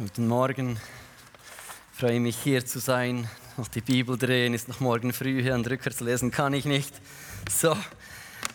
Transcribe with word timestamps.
Guten 0.00 0.28
Morgen. 0.28 0.78
Ich 1.92 1.98
freue 1.98 2.20
mich 2.20 2.38
hier 2.38 2.64
zu 2.64 2.78
sein. 2.78 3.28
Noch 3.58 3.68
die 3.68 3.82
Bibel 3.82 4.16
drehen 4.16 4.54
ist 4.54 4.66
noch 4.66 4.80
morgen 4.80 5.12
früh 5.12 5.42
hier 5.42 5.54
und 5.54 5.68
rückwärts 5.68 6.00
lesen 6.00 6.30
kann 6.30 6.54
ich 6.54 6.64
nicht. 6.64 6.94
So, 7.50 7.76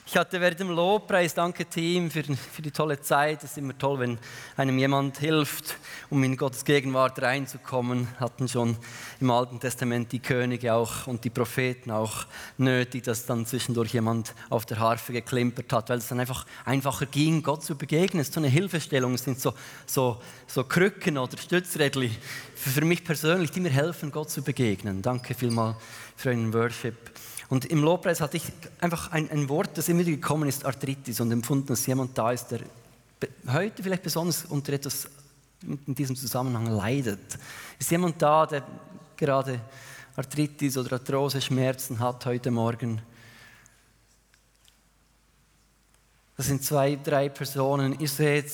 ich 0.07 0.17
hatte 0.17 0.41
während 0.41 0.59
dem 0.59 0.71
Lobpreis, 0.71 1.35
danke 1.35 1.65
Team 1.65 2.09
für, 2.09 2.23
für 2.23 2.63
die 2.63 2.71
tolle 2.71 2.99
Zeit. 2.99 3.43
Es 3.43 3.51
ist 3.51 3.57
immer 3.59 3.77
toll, 3.77 3.99
wenn 3.99 4.17
einem 4.57 4.79
jemand 4.79 5.19
hilft, 5.19 5.77
um 6.09 6.23
in 6.23 6.35
Gottes 6.35 6.65
Gegenwart 6.65 7.21
reinzukommen. 7.21 8.07
Hatten 8.19 8.47
schon 8.47 8.75
im 9.19 9.31
Alten 9.31 9.59
Testament 9.59 10.11
die 10.11 10.19
Könige 10.19 10.73
auch 10.73 11.07
und 11.07 11.23
die 11.23 11.29
Propheten 11.29 11.91
auch 11.91 12.25
nötig, 12.57 13.03
dass 13.03 13.25
dann 13.25 13.45
zwischendurch 13.45 13.93
jemand 13.93 14.33
auf 14.49 14.65
der 14.65 14.79
Harfe 14.79 15.13
geklimpert 15.13 15.71
hat, 15.71 15.89
weil 15.89 15.99
es 15.99 16.07
dann 16.07 16.19
einfach 16.19 16.45
einfacher 16.65 17.05
ging, 17.05 17.43
Gott 17.43 17.63
zu 17.63 17.75
begegnen. 17.75 18.21
Es 18.21 18.27
ist 18.27 18.33
so 18.33 18.39
eine 18.39 18.49
Hilfestellung, 18.49 19.13
es 19.13 19.23
sind 19.23 19.39
so, 19.39 19.53
so, 19.85 20.21
so 20.47 20.63
Krücken 20.63 21.17
oder 21.17 21.37
Stützrädchen 21.37 22.11
für 22.55 22.83
mich 22.83 23.03
persönlich, 23.03 23.51
die 23.51 23.59
mir 23.59 23.69
helfen, 23.69 24.11
Gott 24.11 24.29
zu 24.29 24.41
begegnen. 24.41 25.01
Danke 25.01 25.33
vielmals 25.33 25.77
für 26.15 26.29
euren 26.29 26.53
Worship. 26.53 26.95
Und 27.49 27.65
im 27.65 27.83
Lobpreis 27.83 28.21
hatte 28.21 28.37
ich 28.37 28.43
einfach 28.81 29.11
ein, 29.11 29.29
ein 29.29 29.49
Wort, 29.49 29.77
das 29.77 29.87
immer 29.87 29.99
wieder 29.99 30.11
gekommen 30.11 30.49
ist, 30.49 30.65
Arthritis, 30.65 31.19
und 31.19 31.31
empfunden, 31.31 31.67
dass 31.67 31.85
jemand 31.85 32.17
da 32.17 32.31
ist, 32.31 32.47
der 32.47 32.61
heute 33.47 33.83
vielleicht 33.83 34.03
besonders 34.03 34.45
unter 34.45 34.73
etwas 34.73 35.07
in 35.63 35.95
diesem 35.95 36.15
Zusammenhang 36.15 36.67
leidet. 36.67 37.37
Ist 37.79 37.91
jemand 37.91 38.21
da, 38.21 38.45
der 38.45 38.63
gerade 39.17 39.59
Arthritis 40.15 40.77
oder 40.77 40.93
Arthrose 40.93 41.41
Schmerzen 41.41 41.99
hat 41.99 42.25
heute 42.25 42.51
Morgen? 42.51 43.01
Das 46.37 46.47
sind 46.47 46.63
zwei, 46.63 46.97
drei 47.01 47.29
Personen. 47.29 47.97
Ihr 47.99 48.09
seht, 48.09 48.51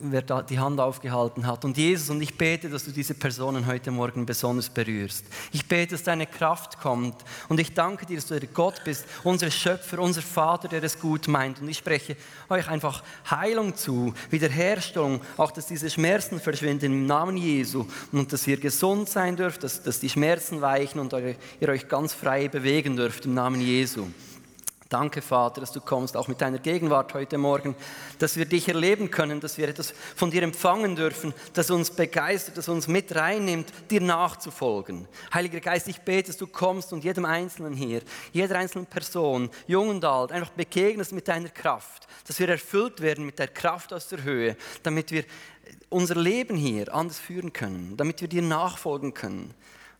wer 0.00 0.22
da 0.22 0.42
die 0.42 0.58
Hand 0.58 0.80
aufgehalten 0.80 1.46
hat. 1.46 1.64
Und 1.64 1.76
Jesus, 1.76 2.10
und 2.10 2.20
ich 2.20 2.36
bete, 2.36 2.68
dass 2.68 2.84
du 2.84 2.90
diese 2.90 3.14
Personen 3.14 3.66
heute 3.66 3.92
Morgen 3.92 4.26
besonders 4.26 4.68
berührst. 4.68 5.24
Ich 5.52 5.66
bete, 5.66 5.92
dass 5.92 6.02
deine 6.02 6.26
Kraft 6.26 6.80
kommt. 6.80 7.14
Und 7.48 7.60
ich 7.60 7.72
danke 7.72 8.04
dir, 8.04 8.16
dass 8.16 8.26
du 8.26 8.38
der 8.38 8.48
Gott 8.48 8.82
bist, 8.84 9.04
unser 9.22 9.50
Schöpfer, 9.52 10.00
unser 10.00 10.22
Vater, 10.22 10.66
der 10.66 10.82
es 10.82 10.98
gut 10.98 11.28
meint. 11.28 11.60
Und 11.60 11.68
ich 11.68 11.78
spreche 11.78 12.16
euch 12.48 12.68
einfach 12.68 13.04
Heilung 13.30 13.76
zu, 13.76 14.12
Wiederherstellung, 14.30 15.20
auch 15.36 15.52
dass 15.52 15.66
diese 15.66 15.90
Schmerzen 15.90 16.40
verschwinden 16.40 16.86
im 16.86 17.06
Namen 17.06 17.36
Jesu 17.36 17.86
und 18.10 18.32
dass 18.32 18.46
ihr 18.48 18.58
gesund 18.58 19.08
sein 19.08 19.36
dürft, 19.36 19.62
dass, 19.62 19.82
dass 19.82 20.00
die 20.00 20.10
Schmerzen 20.10 20.60
weichen 20.60 20.98
und 20.98 21.12
ihr 21.12 21.68
euch 21.68 21.86
ganz 21.86 22.12
frei 22.12 22.48
bewegen 22.48 22.96
dürft 22.96 23.24
im 23.26 23.34
Namen 23.34 23.60
Jesu. 23.60 24.08
Danke, 24.94 25.22
Vater, 25.22 25.60
dass 25.60 25.72
du 25.72 25.80
kommst, 25.80 26.16
auch 26.16 26.28
mit 26.28 26.40
deiner 26.40 26.60
Gegenwart 26.60 27.14
heute 27.14 27.36
Morgen, 27.36 27.74
dass 28.20 28.36
wir 28.36 28.44
dich 28.44 28.68
erleben 28.68 29.10
können, 29.10 29.40
dass 29.40 29.58
wir 29.58 29.68
etwas 29.68 29.92
von 30.14 30.30
dir 30.30 30.44
empfangen 30.44 30.94
dürfen, 30.94 31.34
das 31.52 31.68
uns 31.72 31.90
begeistert, 31.90 32.56
das 32.56 32.68
uns 32.68 32.86
mit 32.86 33.12
reinnimmt, 33.12 33.72
dir 33.90 34.00
nachzufolgen. 34.00 35.08
Heiliger 35.34 35.58
Geist, 35.58 35.88
ich 35.88 36.02
bete, 36.02 36.28
dass 36.28 36.36
du 36.36 36.46
kommst 36.46 36.92
und 36.92 37.02
jedem 37.02 37.24
Einzelnen 37.24 37.74
hier, 37.74 38.02
jeder 38.32 38.56
einzelnen 38.56 38.86
Person, 38.86 39.50
jung 39.66 39.88
und 39.88 40.04
alt, 40.04 40.30
einfach 40.30 40.50
begegnest 40.50 41.10
mit 41.10 41.26
deiner 41.26 41.48
Kraft, 41.48 42.06
dass 42.28 42.38
wir 42.38 42.48
erfüllt 42.48 43.00
werden 43.00 43.26
mit 43.26 43.40
der 43.40 43.48
Kraft 43.48 43.92
aus 43.92 44.06
der 44.06 44.22
Höhe, 44.22 44.56
damit 44.84 45.10
wir 45.10 45.24
unser 45.88 46.14
Leben 46.14 46.56
hier 46.56 46.94
anders 46.94 47.18
führen 47.18 47.52
können, 47.52 47.96
damit 47.96 48.20
wir 48.20 48.28
dir 48.28 48.42
nachfolgen 48.42 49.12
können, 49.12 49.54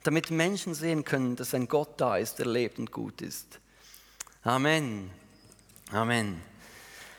damit 0.05 0.31
Menschen 0.31 0.73
sehen 0.73 1.05
können, 1.05 1.35
dass 1.35 1.53
ein 1.53 1.67
Gott 1.67 1.95
da 1.97 2.17
ist, 2.17 2.39
der 2.39 2.47
lebt 2.47 2.79
und 2.79 2.93
gut 2.93 3.23
ist. 3.23 3.59
Amen. 4.47 5.11
Amen. 5.91 6.39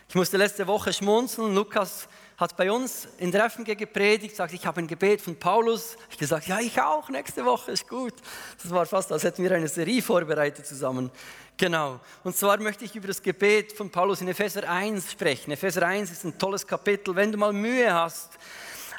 Ich 0.08 0.14
musste 0.14 0.38
letzte 0.38 0.68
Woche 0.68 0.94
schmunzeln. 0.94 1.56
Lukas 1.56 2.08
hat 2.38 2.56
bei 2.56 2.72
uns 2.72 3.08
in 3.18 3.32
der 3.32 3.50
FMG 3.50 3.76
gepredigt, 3.76 4.36
sagt, 4.36 4.54
ich 4.54 4.64
habe 4.64 4.82
ein 4.82 4.86
Gebet 4.86 5.22
von 5.22 5.36
Paulus. 5.36 5.98
Ich 6.12 6.20
gesagt, 6.20 6.46
ja, 6.46 6.60
ich 6.60 6.80
auch, 6.80 7.10
nächste 7.10 7.44
Woche 7.44 7.72
ist 7.72 7.90
gut. 7.90 8.14
Das 8.62 8.70
war 8.70 8.86
fast, 8.86 9.12
als 9.12 9.24
hätten 9.24 9.42
wir 9.42 9.52
eine 9.54 9.68
Serie 9.68 10.04
vorbereitet 10.04 10.68
zusammen. 10.68 11.10
Genau. 11.58 12.00
Und 12.24 12.38
zwar 12.38 12.60
möchte 12.60 12.86
ich 12.86 12.96
über 12.96 13.08
das 13.08 13.24
Gebet 13.24 13.74
von 13.74 13.90
Paulus 13.90 14.22
in 14.22 14.28
Epheser 14.28 14.70
1 14.70 15.12
sprechen. 15.12 15.50
Epheser 15.50 15.84
1 15.84 16.12
ist 16.12 16.26
ein 16.26 16.38
tolles 16.38 16.68
Kapitel. 16.68 17.16
Wenn 17.16 17.32
du 17.32 17.40
mal 17.40 17.54
Mühe 17.54 17.92
hast, 17.92 18.34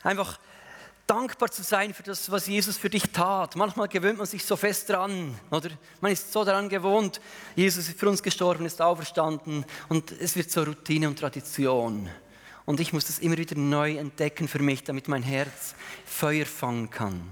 einfach 0.03 0.41
dankbar 1.07 1.51
zu 1.51 1.63
sein 1.63 1.95
für 1.95 2.03
das, 2.03 2.31
was 2.31 2.47
Jesus 2.47 2.77
für 2.77 2.91
dich 2.91 3.05
tat. 3.11 3.57
Manchmal 3.57 3.89
gewöhnt 3.89 4.19
man 4.19 4.27
sich 4.27 4.45
so 4.45 4.57
fest 4.57 4.89
dran, 4.89 5.39
oder? 5.51 5.71
Man 6.01 6.13
ist 6.13 6.33
so 6.33 6.45
daran 6.45 6.69
gewohnt, 6.69 7.21
Jesus 7.55 7.89
ist 7.89 7.99
für 7.99 8.09
uns 8.09 8.23
gestorben, 8.23 8.67
ist 8.67 8.83
auferstanden 8.83 9.65
und 9.89 10.13
es 10.13 10.37
wird 10.37 10.51
zur 10.51 10.67
Routine 10.67 11.09
und 11.09 11.19
Tradition. 11.19 12.09
Und 12.65 12.81
ich 12.81 12.93
muss 12.93 13.07
das 13.07 13.21
immer 13.21 13.39
wieder 13.39 13.57
neu 13.57 13.97
entdecken 13.97 14.49
für 14.49 14.59
mich, 14.59 14.83
damit 14.83 15.07
mein 15.07 15.23
Herz 15.23 15.75
Feuer 16.05 16.47
fangen 16.47 16.91
kann. 16.91 17.23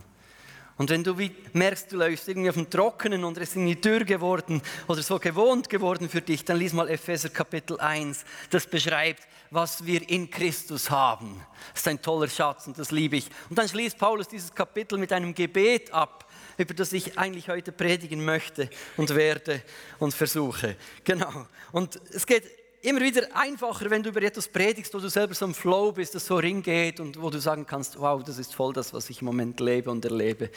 Und 0.77 0.91
wenn 0.91 1.05
du 1.05 1.17
merkst, 1.53 1.93
du 1.93 1.97
läufst 1.97 2.29
irgendwie 2.29 2.49
auf 2.49 2.57
dem 2.57 2.69
Trockenen 2.69 3.25
und 3.25 3.37
es 3.39 3.51
ist 3.51 3.57
irgendwie 3.57 3.77
dürr 3.77 4.05
geworden 4.05 4.61
oder 4.89 5.03
so 5.03 5.21
gewohnt 5.21 5.69
geworden 5.69 6.09
für 6.09 6.21
dich, 6.21 6.45
dann 6.45 6.59
lies 6.59 6.73
mal 6.73 6.89
Epheser 6.89 7.29
Kapitel 7.29 7.79
1. 7.79 8.25
Das 8.51 8.67
beschreibt, 8.67 9.23
was 9.55 9.87
wir 9.87 10.09
in 10.11 10.31
Christus 10.31 10.91
haben. 10.91 11.41
Das 11.73 11.83
ist 11.83 11.89
ein 11.89 12.03
toller 12.03 12.29
Schatz 12.29 12.67
und 12.67 12.77
das 12.79 12.91
liebe 12.91 13.17
ich. 13.17 13.29
Und 13.49 13.59
dann 13.59 13.69
schließt 13.69 13.97
Paulus 13.97 14.27
dieses 14.27 14.53
Kapitel 14.53 14.99
mit 14.99 15.13
einem 15.13 15.35
Gebet 15.35 15.93
ab, 15.93 16.29
über 16.59 16.75
das 16.75 16.93
ich 16.93 17.17
eigentlich 17.19 17.49
heute 17.49 17.71
predigen 17.71 18.25
möchte 18.25 18.69
und 18.97 19.15
werde 19.15 19.63
und 20.01 20.13
versuche. 20.13 20.77
Genau. 21.05 21.47
Und 21.73 22.01
es 22.13 22.27
geht 22.27 22.45
immer 22.85 23.01
wieder 23.01 23.27
einfacher, 23.35 23.89
wenn 23.89 24.03
du 24.03 24.11
über 24.11 24.23
etwas 24.23 24.47
predigst, 24.47 24.93
wo 24.93 24.99
du 24.99 25.09
selber 25.09 25.33
so 25.35 25.47
im 25.47 25.55
Flow 25.55 25.91
bist, 25.91 26.15
das 26.15 26.27
so 26.27 26.37
ringeht 26.37 27.01
und 27.01 27.21
wo 27.21 27.31
du 27.31 27.41
sagen 27.41 27.67
kannst, 27.67 27.99
wow, 27.99 28.23
das 28.23 28.39
ist 28.39 28.55
voll 28.55 28.75
das, 28.75 28.93
was 28.93 29.09
ich 29.09 29.23
im 29.23 29.25
Moment 29.25 29.59
lebe 29.59 29.91
und 29.91 30.05
erlebe. 30.05 30.51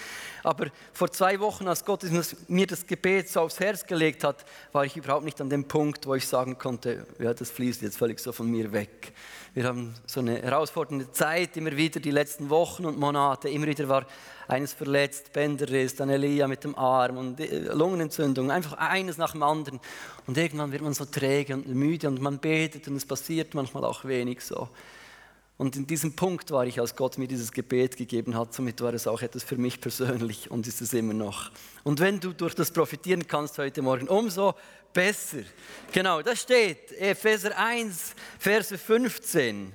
Aber 0.44 0.68
vor 0.92 1.10
zwei 1.10 1.40
Wochen, 1.40 1.68
als 1.70 1.86
Gott 1.86 2.04
mir 2.50 2.68
das 2.68 2.86
Gebet 2.86 3.30
so 3.30 3.42
aufs 3.42 3.62
Herz 3.62 3.86
gelegt 3.86 4.26
hat, 4.26 4.46
war 4.74 4.84
ich 4.84 4.98
überhaupt 4.98 5.24
nicht 5.24 5.40
an 5.40 5.50
dem 5.50 5.70
Punkt, 5.70 6.06
wo 6.06 6.16
ich 6.16 6.28
sagen 6.28 6.58
konnte, 6.58 7.08
ja, 7.20 7.34
das 7.34 7.50
fließt 7.50 7.82
jetzt 7.82 7.98
völlig 7.98 8.20
so 8.20 8.34
von 8.34 8.52
mir 8.52 8.74
weg. 8.74 9.14
Wir 9.58 9.64
haben 9.64 9.96
so 10.06 10.20
eine 10.20 10.40
herausfordernde 10.40 11.12
Zeit, 11.12 11.58
immer 11.58 11.76
wieder 11.76 12.00
die 12.00 12.12
letzten 12.12 12.52
Wochen 12.52 12.86
und 12.86 13.00
Monate. 13.00 13.50
Immer 13.50 13.66
wieder 13.66 13.90
war 13.90 14.06
eines 14.48 14.72
verletzt, 14.72 15.34
Bänderriss, 15.34 15.96
dann 15.96 16.12
Elia 16.12 16.48
mit 16.48 16.64
dem 16.64 16.76
Arm 16.76 17.18
und 17.18 17.40
äh, 17.40 17.62
Lungenentzündung, 17.74 18.52
einfach 18.52 18.74
eines 18.74 19.18
nach 19.18 19.32
dem 19.32 19.42
anderen. 19.42 19.80
Und 20.28 20.38
irgendwann 20.38 20.72
wird 20.72 20.84
man 20.84 20.94
so 20.94 21.06
träge 21.06 21.56
und 21.56 21.68
müde 21.70 22.08
und 22.08 22.22
man 22.22 22.38
betet 22.38 22.88
und 22.88 22.98
es 22.98 23.06
passiert 23.08 23.56
manchmal 23.56 23.84
auch 23.84 24.06
wenig 24.06 24.42
so. 24.42 24.70
Und 25.58 25.76
in 25.76 25.88
diesem 25.88 26.16
Punkt 26.16 26.52
war 26.52 26.68
ich, 26.68 26.80
als 26.80 26.96
Gott 26.96 27.18
mir 27.18 27.28
dieses 27.28 27.52
Gebet 27.52 27.98
gegeben 27.98 28.38
hat, 28.38 28.54
somit 28.54 28.80
war 28.82 28.94
es 28.94 29.08
auch 29.08 29.24
etwas 29.24 29.44
für 29.44 29.58
mich 29.58 29.82
persönlich 29.82 30.52
und 30.52 30.68
ist 30.68 30.82
es 30.82 30.94
immer 30.94 31.16
noch. 31.16 31.50
Und 31.84 32.00
wenn 32.00 32.20
du 32.20 32.32
durch 32.34 32.54
das 32.54 32.70
profitieren 32.70 33.26
kannst 33.26 33.58
heute 33.58 33.82
Morgen, 33.82 34.08
umso 34.08 34.54
besser. 34.94 35.40
Genau, 35.92 36.22
das 36.22 36.42
steht 36.42 36.92
Epheser 36.94 37.58
1, 37.58 38.14
Verse 38.38 38.78
15. 38.78 39.74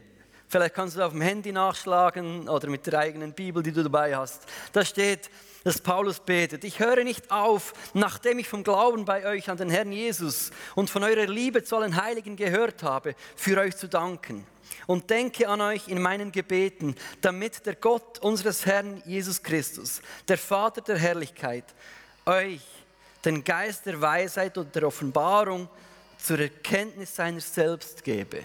Vielleicht 0.49 0.75
kannst 0.75 0.97
du 0.97 1.03
auf 1.03 1.13
dem 1.13 1.21
Handy 1.21 1.51
nachschlagen 1.51 2.49
oder 2.49 2.69
mit 2.69 2.87
der 2.87 2.99
eigenen 2.99 3.33
Bibel, 3.33 3.63
die 3.63 3.73
du 3.73 3.83
dabei 3.83 4.17
hast. 4.17 4.43
Da 4.73 4.85
steht, 4.85 5.31
dass 5.65 5.81
Paulus 5.81 6.21
betet. 6.21 6.65
Ich 6.65 6.81
höre 6.81 7.05
nicht 7.05 7.31
auf, 7.31 7.73
nachdem 7.95 8.39
ich 8.39 8.49
vom 8.49 8.65
Glauben 8.65 9.05
bei 9.05 9.27
euch 9.27 9.49
an 9.51 9.57
den 9.57 9.71
Herrn 9.71 9.93
Jesus 9.93 10.51
und 10.75 10.91
von 10.91 11.05
eurer 11.05 11.27
Liebe 11.27 11.63
zu 11.63 11.77
allen 11.77 12.03
Heiligen 12.03 12.37
gehört 12.37 12.83
habe, 12.83 13.15
für 13.37 13.59
euch 13.59 13.77
zu 13.77 13.89
danken 13.89 14.47
und 14.87 15.11
denke 15.11 15.49
an 15.49 15.61
euch 15.61 15.89
in 15.89 16.01
meinen 16.01 16.33
Gebeten, 16.33 16.97
damit 17.21 17.67
der 17.67 17.77
Gott 17.77 18.19
unseres 18.21 18.67
Herrn 18.67 19.03
Jesus 19.07 19.43
Christus, 19.43 20.01
der 20.29 20.39
Vater 20.39 20.81
der 20.81 20.99
Herrlichkeit, 20.99 21.65
euch 22.27 22.61
den 23.25 23.45
Geist 23.45 23.87
der 23.87 24.01
Weisheit 24.01 24.59
und 24.59 24.75
der 24.75 24.87
Offenbarung 24.87 25.69
zur 26.19 26.41
Erkenntnis 26.41 27.15
seiner 27.15 27.41
selbst 27.41 28.03
gebe. 28.03 28.43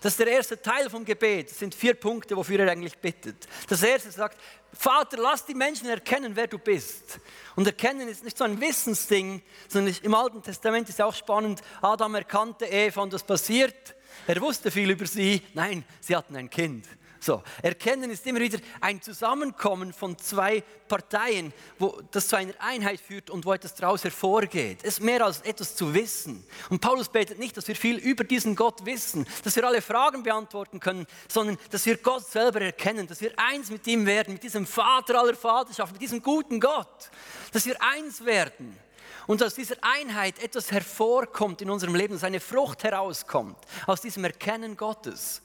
Das 0.00 0.12
ist 0.12 0.20
der 0.20 0.28
erste 0.28 0.60
Teil 0.60 0.88
vom 0.88 1.04
Gebet. 1.04 1.50
Das 1.50 1.58
sind 1.58 1.74
vier 1.74 1.92
Punkte, 1.92 2.34
wofür 2.34 2.60
er 2.60 2.72
eigentlich 2.72 2.96
bittet. 2.96 3.46
Das 3.68 3.82
erste 3.82 4.10
sagt, 4.10 4.38
Vater, 4.72 5.18
lass 5.18 5.44
die 5.44 5.54
Menschen 5.54 5.88
erkennen, 5.88 6.34
wer 6.34 6.46
du 6.46 6.58
bist. 6.58 7.20
Und 7.56 7.66
erkennen 7.66 8.08
ist 8.08 8.24
nicht 8.24 8.38
so 8.38 8.44
ein 8.44 8.60
Wissensding, 8.60 9.42
sondern 9.68 9.94
im 10.02 10.14
Alten 10.14 10.42
Testament 10.42 10.88
ist 10.88 11.00
auch 11.02 11.14
spannend, 11.14 11.60
Adam 11.82 12.14
erkannte 12.14 12.66
Eva 12.66 13.02
und 13.02 13.12
das 13.12 13.22
passiert. 13.22 13.96
Er 14.26 14.40
wusste 14.40 14.70
viel 14.70 14.90
über 14.90 15.06
sie. 15.06 15.42
Nein, 15.54 15.84
sie 16.00 16.14
hatten 16.14 16.36
ein 16.36 16.50
Kind. 16.50 16.86
So, 17.22 17.42
Erkennen 17.60 18.10
ist 18.10 18.26
immer 18.26 18.40
wieder 18.40 18.58
ein 18.80 19.02
Zusammenkommen 19.02 19.92
von 19.92 20.16
zwei 20.16 20.62
Parteien, 20.88 21.52
wo 21.78 22.00
das 22.10 22.28
zu 22.28 22.36
einer 22.36 22.54
Einheit 22.58 22.98
führt 22.98 23.28
und 23.28 23.44
wo 23.44 23.52
etwas 23.52 23.74
daraus 23.74 24.04
hervorgeht. 24.04 24.78
Es 24.82 24.94
ist 24.94 25.00
mehr 25.00 25.22
als 25.22 25.42
etwas 25.42 25.76
zu 25.76 25.92
wissen. 25.92 26.42
Und 26.70 26.80
Paulus 26.80 27.10
betet 27.10 27.38
nicht, 27.38 27.58
dass 27.58 27.68
wir 27.68 27.76
viel 27.76 27.98
über 27.98 28.24
diesen 28.24 28.56
Gott 28.56 28.86
wissen, 28.86 29.26
dass 29.44 29.54
wir 29.54 29.64
alle 29.64 29.82
Fragen 29.82 30.22
beantworten 30.22 30.80
können, 30.80 31.06
sondern 31.28 31.58
dass 31.70 31.84
wir 31.84 31.98
Gott 31.98 32.26
selber 32.26 32.62
erkennen, 32.62 33.06
dass 33.06 33.20
wir 33.20 33.32
eins 33.36 33.70
mit 33.70 33.86
ihm 33.86 34.06
werden, 34.06 34.32
mit 34.32 34.42
diesem 34.42 34.66
Vater 34.66 35.20
aller 35.20 35.34
Vaterschaft, 35.34 35.92
mit 35.92 36.00
diesem 36.00 36.22
guten 36.22 36.58
Gott, 36.58 37.10
dass 37.52 37.66
wir 37.66 37.76
eins 37.82 38.24
werden 38.24 38.78
und 39.26 39.42
aus 39.42 39.54
dieser 39.54 39.76
Einheit 39.82 40.42
etwas 40.42 40.72
hervorkommt 40.72 41.60
in 41.60 41.68
unserem 41.68 41.94
Leben, 41.94 42.14
dass 42.14 42.24
eine 42.24 42.40
Frucht 42.40 42.82
herauskommt 42.82 43.58
aus 43.86 44.00
diesem 44.00 44.24
Erkennen 44.24 44.76
Gottes. 44.76 45.42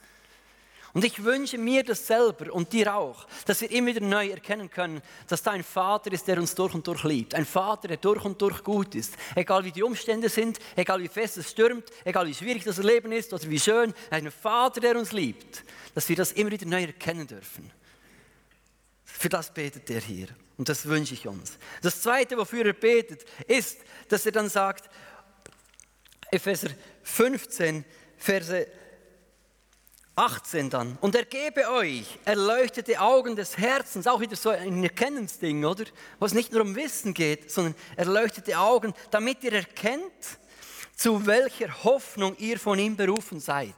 Und 0.95 1.03
ich 1.03 1.21
wünsche 1.25 1.57
mir 1.57 1.83
das 1.83 2.07
selber 2.07 2.53
und 2.53 2.71
dir 2.71 2.95
auch, 2.95 3.27
dass 3.45 3.59
wir 3.59 3.69
immer 3.69 3.87
wieder 3.87 3.99
neu 3.99 4.29
erkennen 4.29 4.69
können, 4.69 5.01
dass 5.27 5.43
da 5.43 5.51
ein 5.51 5.61
Vater 5.65 6.13
ist, 6.13 6.25
der 6.25 6.37
uns 6.37 6.55
durch 6.55 6.73
und 6.73 6.87
durch 6.87 7.03
liebt. 7.03 7.35
Ein 7.35 7.45
Vater, 7.45 7.89
der 7.89 7.97
durch 7.97 8.23
und 8.23 8.41
durch 8.41 8.63
gut 8.63 8.95
ist. 8.95 9.13
Egal 9.35 9.65
wie 9.65 9.73
die 9.73 9.83
Umstände 9.83 10.29
sind, 10.29 10.57
egal 10.73 11.01
wie 11.01 11.09
fest 11.09 11.35
es 11.35 11.51
stürmt, 11.51 11.83
egal 12.05 12.25
wie 12.27 12.33
schwierig 12.33 12.63
das 12.63 12.77
Leben 12.77 13.11
ist 13.11 13.33
oder 13.33 13.43
wie 13.49 13.59
schön. 13.59 13.93
Ein 14.09 14.31
Vater, 14.31 14.79
der 14.79 14.97
uns 14.97 15.11
liebt. 15.11 15.65
Dass 15.93 16.07
wir 16.07 16.15
das 16.15 16.31
immer 16.31 16.51
wieder 16.51 16.65
neu 16.65 16.83
erkennen 16.83 17.27
dürfen. 17.27 17.69
Für 19.03 19.27
das 19.27 19.53
betet 19.53 19.89
er 19.89 19.99
hier. 19.99 20.29
Und 20.55 20.69
das 20.69 20.85
wünsche 20.85 21.13
ich 21.13 21.27
uns. 21.27 21.57
Das 21.81 22.01
Zweite, 22.01 22.37
wofür 22.37 22.67
er 22.67 22.73
betet, 22.73 23.25
ist, 23.47 23.79
dass 24.07 24.25
er 24.25 24.31
dann 24.31 24.47
sagt, 24.47 24.89
Epheser 26.31 26.69
15, 27.03 27.83
Verse 28.17 28.65
18 30.15 30.69
dann. 30.69 30.97
Und 31.01 31.15
er 31.15 31.25
gebe 31.25 31.69
euch 31.69 32.17
erleuchtete 32.23 33.01
Augen 33.01 33.35
des 33.35 33.57
Herzens, 33.57 34.07
auch 34.07 34.21
wieder 34.21 34.35
so 34.35 34.49
ein 34.49 34.83
Erkennensding, 34.83 35.65
oder? 35.65 35.85
Wo 36.19 36.25
es 36.25 36.33
nicht 36.33 36.53
nur 36.53 36.61
um 36.61 36.75
Wissen 36.75 37.13
geht, 37.13 37.51
sondern 37.51 37.75
erleuchtete 37.97 38.57
Augen, 38.57 38.93
damit 39.11 39.43
ihr 39.43 39.53
erkennt, 39.53 40.03
zu 40.95 41.25
welcher 41.25 41.83
Hoffnung 41.83 42.37
ihr 42.37 42.57
von 42.57 42.79
ihm 42.79 42.95
berufen 42.95 43.39
seid. 43.41 43.75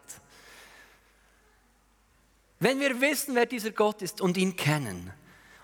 Wenn 2.60 2.80
wir 2.80 3.02
wissen, 3.02 3.36
wer 3.36 3.46
dieser 3.46 3.72
Gott 3.72 4.02
ist 4.02 4.22
und 4.22 4.38
ihn 4.38 4.56
kennen, 4.56 5.12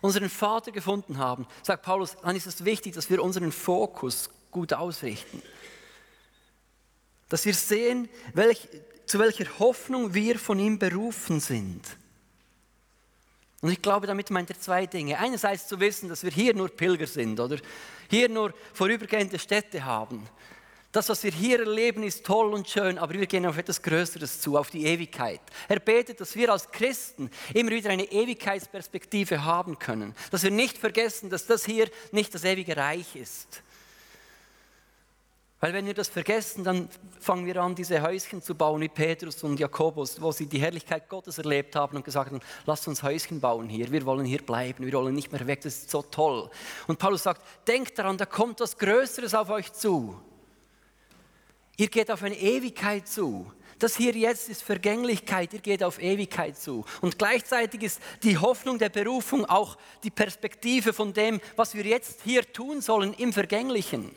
unseren 0.02 0.30
Vater 0.30 0.72
gefunden 0.72 1.18
haben, 1.18 1.48
sagt 1.62 1.84
Paulus, 1.84 2.18
dann 2.22 2.36
ist 2.36 2.48
es 2.48 2.66
wichtig, 2.66 2.94
dass 2.96 3.10
wir 3.10 3.24
unseren 3.24 3.52
Fokus 3.52 4.30
gut 4.52 4.74
ausrichten. 4.74 5.42
Dass 7.30 7.46
wir 7.46 7.54
sehen, 7.54 8.10
welch, 8.34 8.68
zu 9.06 9.20
welcher 9.20 9.46
Hoffnung 9.60 10.14
wir 10.14 10.40
von 10.40 10.60
ihm 10.60 10.80
berufen 10.80 11.40
sind. 11.40 11.82
Und 13.62 13.72
ich 13.72 13.82
glaube, 13.82 14.08
damit 14.08 14.30
meint 14.30 14.50
er 14.50 14.60
zwei 14.60 14.86
Dinge. 14.86 15.18
Einerseits 15.18 15.68
zu 15.68 15.80
wissen, 15.80 16.10
dass 16.10 16.24
wir 16.24 16.32
hier 16.32 16.54
nur 16.54 16.68
Pilger 16.68 17.08
sind 17.08 17.40
oder 17.40 17.58
hier 18.10 18.28
nur 18.28 18.54
vorübergehende 18.74 19.40
Städte 19.40 19.86
haben. 19.86 20.28
Das, 20.92 21.10
was 21.10 21.24
wir 21.24 21.32
hier 21.32 21.60
erleben, 21.62 22.04
ist 22.04 22.24
toll 22.24 22.54
und 22.54 22.70
schön, 22.70 23.00
aber 23.00 23.14
wir 23.14 23.26
gehen 23.26 23.48
auf 23.48 23.58
etwas 23.58 23.82
Größeres 23.82 24.42
zu, 24.42 24.58
auf 24.58 24.70
die 24.70 24.86
Ewigkeit. 24.86 25.42
Er 25.68 25.80
betet, 25.80 26.22
dass 26.22 26.36
wir 26.36 26.52
als 26.52 26.70
Christen 26.70 27.32
immer 27.54 27.72
wieder 27.72 27.90
eine 27.90 28.04
Ewigkeitsperspektive 28.04 29.44
haben 29.44 29.80
können. 29.80 30.14
Dass 30.30 30.44
wir 30.44 30.52
nicht 30.52 30.78
vergessen, 30.78 31.32
dass 31.32 31.48
das 31.48 31.66
hier 31.66 31.90
nicht 32.12 32.36
das 32.36 32.44
ewige 32.44 32.78
Reich 32.78 33.16
ist. 33.16 33.64
Weil 35.64 35.72
wenn 35.72 35.86
wir 35.86 35.94
das 35.94 36.10
vergessen, 36.10 36.66
dann 36.66 36.90
fangen 37.22 37.46
wir 37.46 37.56
an, 37.56 37.74
diese 37.74 38.02
Häuschen 38.02 38.42
zu 38.42 38.54
bauen 38.54 38.82
wie 38.82 38.90
Petrus 38.90 39.42
und 39.44 39.58
Jakobus, 39.58 40.22
wo 40.22 40.30
sie 40.34 40.46
die 40.46 40.60
Herrlichkeit 40.60 41.08
Gottes 41.08 41.38
erlebt 41.38 41.78
haben 41.78 41.96
und 41.96 42.04
gesagt 42.04 42.32
haben, 42.32 42.42
lasst 42.66 42.86
uns 42.90 43.02
Häuschen 43.02 43.40
bauen 43.40 43.70
hier, 43.70 43.90
wir 43.90 44.06
wollen 44.06 44.26
hier 44.26 44.42
bleiben, 44.42 44.86
wir 44.86 44.92
wollen 44.92 45.16
nicht 45.16 45.32
mehr 45.32 45.48
weg, 45.48 45.62
das 45.62 45.76
ist 45.76 45.90
so 45.90 46.02
toll. 46.02 46.50
Und 46.88 47.00
Paulus 47.00 47.24
sagt, 47.24 47.44
denkt 47.66 47.98
daran, 47.98 48.18
da 48.18 48.26
kommt 48.26 48.60
was 48.60 48.78
Größeres 48.78 49.34
auf 49.34 49.50
euch 49.52 49.72
zu. 49.72 50.20
Ihr 51.78 51.88
geht 51.88 52.12
auf 52.12 52.24
eine 52.24 52.38
Ewigkeit 52.38 53.08
zu. 53.08 53.50
Das 53.80 53.96
hier 53.96 54.12
jetzt 54.12 54.50
ist 54.50 54.64
Vergänglichkeit, 54.64 55.54
ihr 55.54 55.62
geht 55.62 55.82
auf 55.82 55.98
Ewigkeit 56.02 56.58
zu. 56.58 56.84
Und 57.00 57.18
gleichzeitig 57.18 57.84
ist 57.84 58.02
die 58.22 58.38
Hoffnung 58.38 58.80
der 58.80 58.90
Berufung 58.90 59.46
auch 59.46 59.78
die 60.04 60.12
Perspektive 60.12 60.92
von 60.92 61.14
dem, 61.14 61.40
was 61.56 61.74
wir 61.74 61.86
jetzt 61.86 62.20
hier 62.26 62.52
tun 62.52 62.82
sollen 62.82 63.14
im 63.14 63.32
Vergänglichen. 63.32 64.12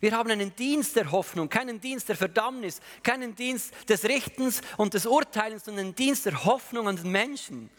Wir 0.00 0.12
haben 0.12 0.30
einen 0.30 0.54
Dienst 0.54 0.96
der 0.96 1.10
Hoffnung, 1.10 1.48
keinen 1.48 1.80
Dienst 1.80 2.08
der 2.08 2.16
Verdammnis, 2.16 2.80
keinen 3.02 3.34
Dienst 3.34 3.72
des 3.88 4.04
Richtens 4.04 4.60
und 4.76 4.94
des 4.94 5.06
Urteilens, 5.06 5.64
sondern 5.64 5.86
einen 5.86 5.94
Dienst 5.94 6.26
der 6.26 6.44
Hoffnung 6.44 6.88
an 6.88 6.96
den 6.96 7.10
Menschen. 7.10 7.70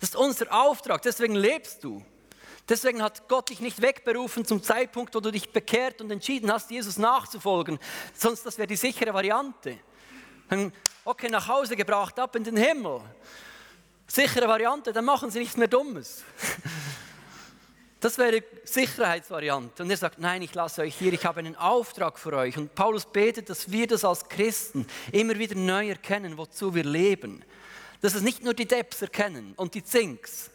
Das 0.00 0.10
ist 0.10 0.16
unser 0.16 0.52
Auftrag, 0.52 1.02
deswegen 1.02 1.34
lebst 1.34 1.84
du. 1.84 2.04
Deswegen 2.68 3.02
hat 3.02 3.28
Gott 3.28 3.50
dich 3.50 3.60
nicht 3.60 3.82
wegberufen 3.82 4.44
zum 4.44 4.62
Zeitpunkt, 4.62 5.14
wo 5.14 5.20
du 5.20 5.30
dich 5.30 5.50
bekehrt 5.50 6.00
und 6.00 6.10
entschieden 6.10 6.50
hast, 6.52 6.70
Jesus 6.70 6.96
nachzufolgen. 6.96 7.78
Sonst 8.14 8.46
das 8.46 8.56
wäre 8.56 8.68
die 8.68 8.76
sichere 8.76 9.12
Variante. 9.12 9.78
Okay, 11.04 11.28
nach 11.28 11.48
Hause 11.48 11.76
gebracht, 11.76 12.18
ab 12.18 12.36
in 12.36 12.44
den 12.44 12.56
Himmel. 12.56 13.00
Sichere 14.06 14.46
Variante, 14.46 14.92
dann 14.92 15.04
machen 15.04 15.30
sie 15.30 15.40
nichts 15.40 15.56
mehr 15.56 15.68
Dummes. 15.68 16.22
Das 18.02 18.18
wäre 18.18 18.42
Sicherheitsvariante. 18.64 19.84
Und 19.84 19.90
er 19.90 19.96
sagt, 19.96 20.18
nein, 20.18 20.42
ich 20.42 20.52
lasse 20.54 20.82
euch 20.82 20.96
hier, 20.96 21.12
ich 21.12 21.24
habe 21.24 21.38
einen 21.38 21.54
Auftrag 21.54 22.18
für 22.18 22.32
euch. 22.32 22.58
Und 22.58 22.74
Paulus 22.74 23.06
betet, 23.06 23.48
dass 23.48 23.70
wir 23.70 23.86
das 23.86 24.04
als 24.04 24.28
Christen 24.28 24.88
immer 25.12 25.38
wieder 25.38 25.54
neu 25.54 25.90
erkennen, 25.90 26.36
wozu 26.36 26.74
wir 26.74 26.82
leben. 26.82 27.44
Dass 28.00 28.14
es 28.14 28.22
nicht 28.22 28.42
nur 28.42 28.54
die 28.54 28.66
Depps 28.66 29.02
erkennen 29.02 29.54
und 29.56 29.74
die 29.74 29.84
Zinks, 29.84 30.50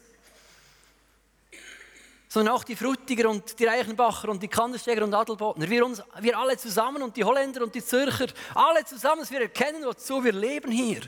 sondern 2.28 2.54
auch 2.54 2.66
die 2.66 2.76
Frutiger 2.76 3.30
und 3.30 3.58
die 3.58 3.64
Reichenbacher 3.64 4.28
und 4.28 4.44
die 4.44 4.50
Kandersteger 4.50 5.06
und 5.06 5.14
Adelbodner. 5.14 5.70
Wir, 5.70 5.86
uns, 5.86 6.04
wir 6.20 6.38
alle 6.38 6.58
zusammen 6.58 7.02
und 7.02 7.16
die 7.16 7.24
Holländer 7.24 7.64
und 7.64 7.74
die 7.74 7.84
Zürcher, 7.84 8.28
alle 8.56 8.84
zusammen, 8.84 9.22
dass 9.22 9.32
wir 9.32 9.40
erkennen, 9.40 9.86
wozu 9.86 10.22
wir 10.22 10.34
leben 10.34 10.70
hier. 10.70 11.00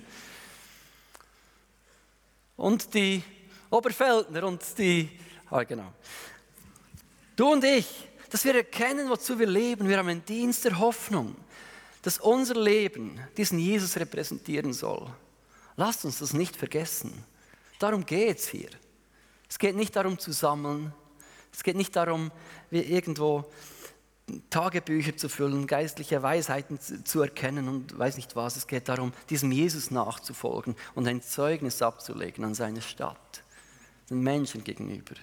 Und 2.56 2.94
die 2.94 3.21
Oberfeldner 3.69 4.45
und 4.45 4.63
die, 4.77 5.09
ah 5.49 5.63
genau, 5.63 5.93
Du 7.39 7.53
und 7.53 7.63
ich, 7.63 7.87
dass 8.29 8.43
wir 8.43 8.53
erkennen, 8.53 9.09
wozu 9.09 9.39
wir 9.39 9.47
leben. 9.47 9.87
Wir 9.87 9.97
haben 9.97 10.09
einen 10.09 10.25
Dienst 10.25 10.65
der 10.65 10.77
Hoffnung, 10.77 11.37
dass 12.01 12.19
unser 12.19 12.55
Leben 12.55 13.17
diesen 13.37 13.59
Jesus 13.59 13.95
repräsentieren 13.95 14.73
soll. 14.73 15.09
Lasst 15.77 16.03
uns 16.03 16.19
das 16.19 16.33
nicht 16.33 16.57
vergessen. 16.57 17.13
Darum 17.79 18.05
geht 18.05 18.39
es 18.39 18.49
hier. 18.49 18.67
Es 19.47 19.57
geht 19.57 19.77
nicht 19.77 19.95
darum 19.95 20.19
zu 20.19 20.33
sammeln. 20.33 20.93
Es 21.53 21.63
geht 21.63 21.77
nicht 21.77 21.95
darum, 21.95 22.29
irgendwo 22.71 23.49
Tagebücher 24.49 25.15
zu 25.15 25.29
füllen, 25.29 25.65
geistliche 25.65 26.21
Weisheiten 26.21 26.77
zu 27.05 27.21
erkennen 27.21 27.69
und 27.69 27.97
weiß 27.97 28.17
nicht 28.17 28.35
was. 28.35 28.57
Es 28.57 28.67
geht 28.67 28.89
darum, 28.89 29.13
diesem 29.29 29.53
Jesus 29.53 29.91
nachzufolgen 29.91 30.75
und 30.93 31.07
ein 31.07 31.21
Zeugnis 31.21 31.81
abzulegen 31.81 32.43
an 32.43 32.53
seine 32.53 32.81
Stadt, 32.81 33.43
den 34.09 34.19
Menschen 34.19 34.65
gegenüber. 34.65 35.15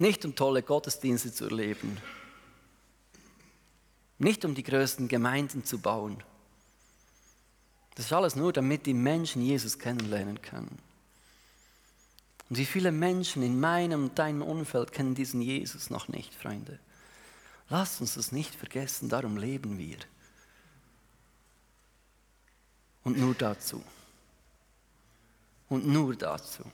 Nicht 0.00 0.24
um 0.24 0.34
tolle 0.34 0.62
Gottesdienste 0.62 1.30
zu 1.30 1.44
erleben. 1.44 1.98
Nicht 4.16 4.46
um 4.46 4.54
die 4.54 4.62
größten 4.62 5.08
Gemeinden 5.08 5.62
zu 5.62 5.78
bauen. 5.78 6.22
Das 7.94 8.06
ist 8.06 8.12
alles 8.14 8.34
nur, 8.34 8.50
damit 8.54 8.86
die 8.86 8.94
Menschen 8.94 9.42
Jesus 9.42 9.78
kennenlernen 9.78 10.40
können. 10.40 10.78
Und 12.48 12.56
wie 12.56 12.64
viele 12.64 12.92
Menschen 12.92 13.42
in 13.42 13.60
meinem 13.60 14.04
und 14.04 14.18
deinem 14.18 14.40
Umfeld 14.40 14.90
kennen 14.92 15.14
diesen 15.14 15.42
Jesus 15.42 15.90
noch 15.90 16.08
nicht, 16.08 16.34
Freunde? 16.34 16.78
Lasst 17.68 18.00
uns 18.00 18.14
das 18.14 18.32
nicht 18.32 18.54
vergessen, 18.54 19.10
darum 19.10 19.36
leben 19.36 19.76
wir. 19.76 19.98
Und 23.04 23.18
nur 23.18 23.34
dazu. 23.34 23.84
Und 25.68 25.86
nur 25.86 26.16
dazu. 26.16 26.64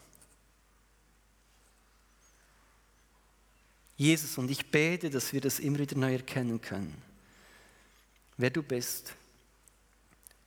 Jesus, 3.96 4.36
und 4.38 4.50
ich 4.50 4.70
bete, 4.70 5.10
dass 5.10 5.32
wir 5.32 5.40
das 5.40 5.58
immer 5.58 5.78
wieder 5.78 5.96
neu 5.96 6.12
erkennen 6.12 6.60
können. 6.60 6.94
Wer 8.36 8.50
du 8.50 8.62
bist, 8.62 9.14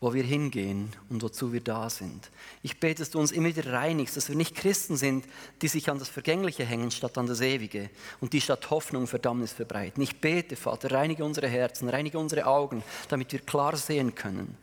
wo 0.01 0.13
wir 0.13 0.23
hingehen 0.23 0.95
und 1.09 1.21
wozu 1.21 1.51
wir 1.51 1.59
da 1.59 1.89
sind. 1.89 2.31
Ich 2.63 2.79
bete, 2.79 2.99
dass 2.99 3.09
du 3.09 3.19
uns 3.19 3.31
immer 3.31 3.47
wieder 3.47 3.73
reinigst, 3.73 4.15
dass 4.15 4.29
wir 4.29 4.35
nicht 4.35 4.55
Christen 4.55 4.95
sind, 4.95 5.25
die 5.61 5.67
sich 5.67 5.89
an 5.89 5.99
das 5.99 6.07
Vergängliche 6.07 6.63
hängen 6.63 6.91
statt 6.91 7.17
an 7.17 7.27
das 7.27 7.41
Ewige 7.41 7.89
und 8.21 8.31
die 8.31 8.39
statt 8.39 8.69
Hoffnung 8.69 9.07
Verdammnis 9.07 9.51
verbreiten. 9.51 10.01
Ich 10.01 10.21
bete, 10.21 10.55
Vater, 10.55 10.91
reinige 10.91 11.25
unsere 11.25 11.49
Herzen, 11.49 11.89
reinige 11.89 12.17
unsere 12.17 12.45
Augen, 12.45 12.81
damit 13.09 13.33
wir 13.33 13.39
klar 13.39 13.75
sehen 13.75 14.15
können 14.15 14.57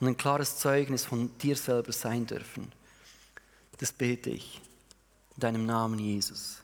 und 0.00 0.06
ein 0.06 0.16
klares 0.16 0.58
Zeugnis 0.58 1.06
von 1.06 1.30
dir 1.38 1.56
selber 1.56 1.92
sein 1.92 2.26
dürfen. 2.26 2.70
Das 3.78 3.92
bete 3.92 4.30
ich 4.30 4.60
in 5.36 5.40
deinem 5.40 5.64
Namen, 5.64 5.98
Jesus. 5.98 6.58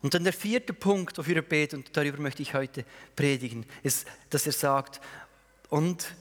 Und 0.00 0.14
dann 0.14 0.24
der 0.24 0.32
vierte 0.32 0.72
Punkt, 0.72 1.18
wofür 1.18 1.36
er 1.36 1.42
betet, 1.42 1.78
und 1.78 1.96
darüber 1.96 2.20
möchte 2.20 2.42
ich 2.42 2.54
heute 2.54 2.84
predigen, 3.16 3.66
ist, 3.82 4.06
dass 4.30 4.46
er 4.46 4.52
sagt, 4.52 5.00
und 5.70 6.14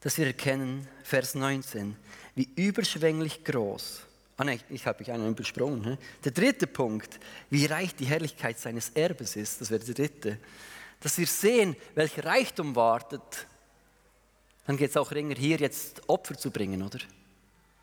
dass 0.00 0.18
wir 0.18 0.26
erkennen, 0.26 0.86
Vers 1.02 1.34
19, 1.34 1.96
wie 2.34 2.48
überschwänglich 2.56 3.44
groß, 3.44 4.02
ah 4.36 4.44
nein, 4.44 4.60
ich 4.68 4.86
habe 4.86 4.98
mich 5.00 5.10
einen 5.10 5.28
übersprungen, 5.28 5.82
ne? 5.82 5.98
der 6.24 6.32
dritte 6.32 6.66
Punkt, 6.66 7.20
wie 7.50 7.66
reich 7.66 7.94
die 7.94 8.04
Herrlichkeit 8.04 8.58
seines 8.58 8.90
Erbes 8.90 9.36
ist, 9.36 9.60
das 9.60 9.70
wäre 9.70 9.84
der 9.84 9.94
dritte, 9.94 10.38
dass 11.00 11.18
wir 11.18 11.26
sehen, 11.26 11.74
welcher 11.94 12.24
Reichtum 12.24 12.76
wartet, 12.76 13.46
dann 14.66 14.76
geht 14.76 14.90
es 14.90 14.96
auch 14.96 15.10
länger 15.10 15.34
hier 15.36 15.56
jetzt 15.56 16.08
Opfer 16.08 16.36
zu 16.36 16.50
bringen, 16.50 16.82
oder? 16.82 16.98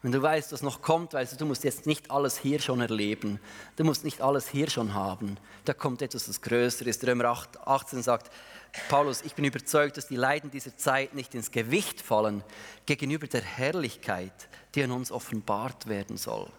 Wenn 0.02 0.14
du 0.14 0.22
weißt, 0.22 0.54
was 0.54 0.62
noch 0.62 0.82
kommt, 0.82 1.14
weißt 1.14 1.34
du, 1.34 1.38
du 1.38 1.46
musst 1.46 1.66
jetzt 1.66 1.86
nicht 1.86 2.10
alles 2.10 2.38
hier 2.38 2.60
schon 2.62 2.80
erleben. 2.80 3.40
Du 3.76 3.84
musst 3.84 4.06
nicht 4.06 4.22
alles 4.22 4.48
hier 4.48 4.70
schon 4.70 4.94
haben. 4.94 5.38
Da 5.66 5.74
kommt 5.74 6.02
etwas, 6.02 6.28
das 6.28 6.42
größer 6.42 6.88
ist. 6.88 7.06
Römer 7.06 7.26
8, 7.26 7.68
18 7.68 8.02
sagt, 8.02 8.32
Paulus, 8.88 9.22
ich 9.24 9.36
bin 9.36 9.44
überzeugt, 9.44 9.98
dass 9.98 10.08
die 10.08 10.16
Leiden 10.16 10.52
dieser 10.52 10.78
Zeit 10.78 11.16
nicht 11.16 11.36
ins 11.36 11.52
Gewicht 11.52 12.00
fallen 12.00 12.44
gegenüber 12.86 13.28
der 13.28 13.42
Herrlichkeit, 13.42 14.48
die 14.74 14.84
an 14.84 14.92
uns 14.92 15.12
offenbart 15.12 15.88
werden 15.88 16.16
soll. 16.16 16.50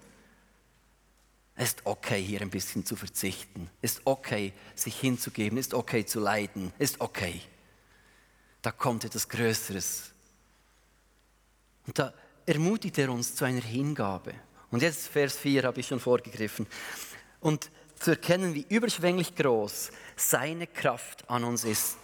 Es 1.54 1.70
ist 1.70 1.80
okay, 1.84 2.22
hier 2.22 2.42
ein 2.42 2.50
bisschen 2.50 2.84
zu 2.84 2.96
verzichten. 2.96 3.70
Es 3.80 3.92
ist 3.92 4.02
okay, 4.04 4.52
sich 4.74 4.98
hinzugeben. 4.98 5.58
Es 5.58 5.68
ist 5.68 5.74
okay 5.74 6.04
zu 6.04 6.20
leiden. 6.20 6.72
Es 6.78 6.92
ist 6.92 7.00
okay. 7.00 7.40
Da 8.60 8.70
kommt 8.70 9.04
etwas 9.04 9.28
Größeres. 9.28 10.10
Und 11.86 11.98
da 11.98 12.12
ermutigt 12.46 12.98
er 12.98 13.10
uns 13.10 13.34
zu 13.34 13.44
einer 13.44 13.60
Hingabe. 13.60 14.34
Und 14.70 14.82
jetzt 14.82 15.08
Vers 15.08 15.36
4 15.36 15.64
habe 15.64 15.80
ich 15.80 15.86
schon 15.86 16.00
vorgegriffen. 16.00 16.66
Und 17.40 17.70
zu 17.98 18.12
erkennen, 18.12 18.54
wie 18.54 18.66
überschwänglich 18.68 19.34
groß 19.34 19.90
seine 20.16 20.66
Kraft 20.66 21.28
an 21.28 21.44
uns 21.44 21.64
ist. 21.64 21.98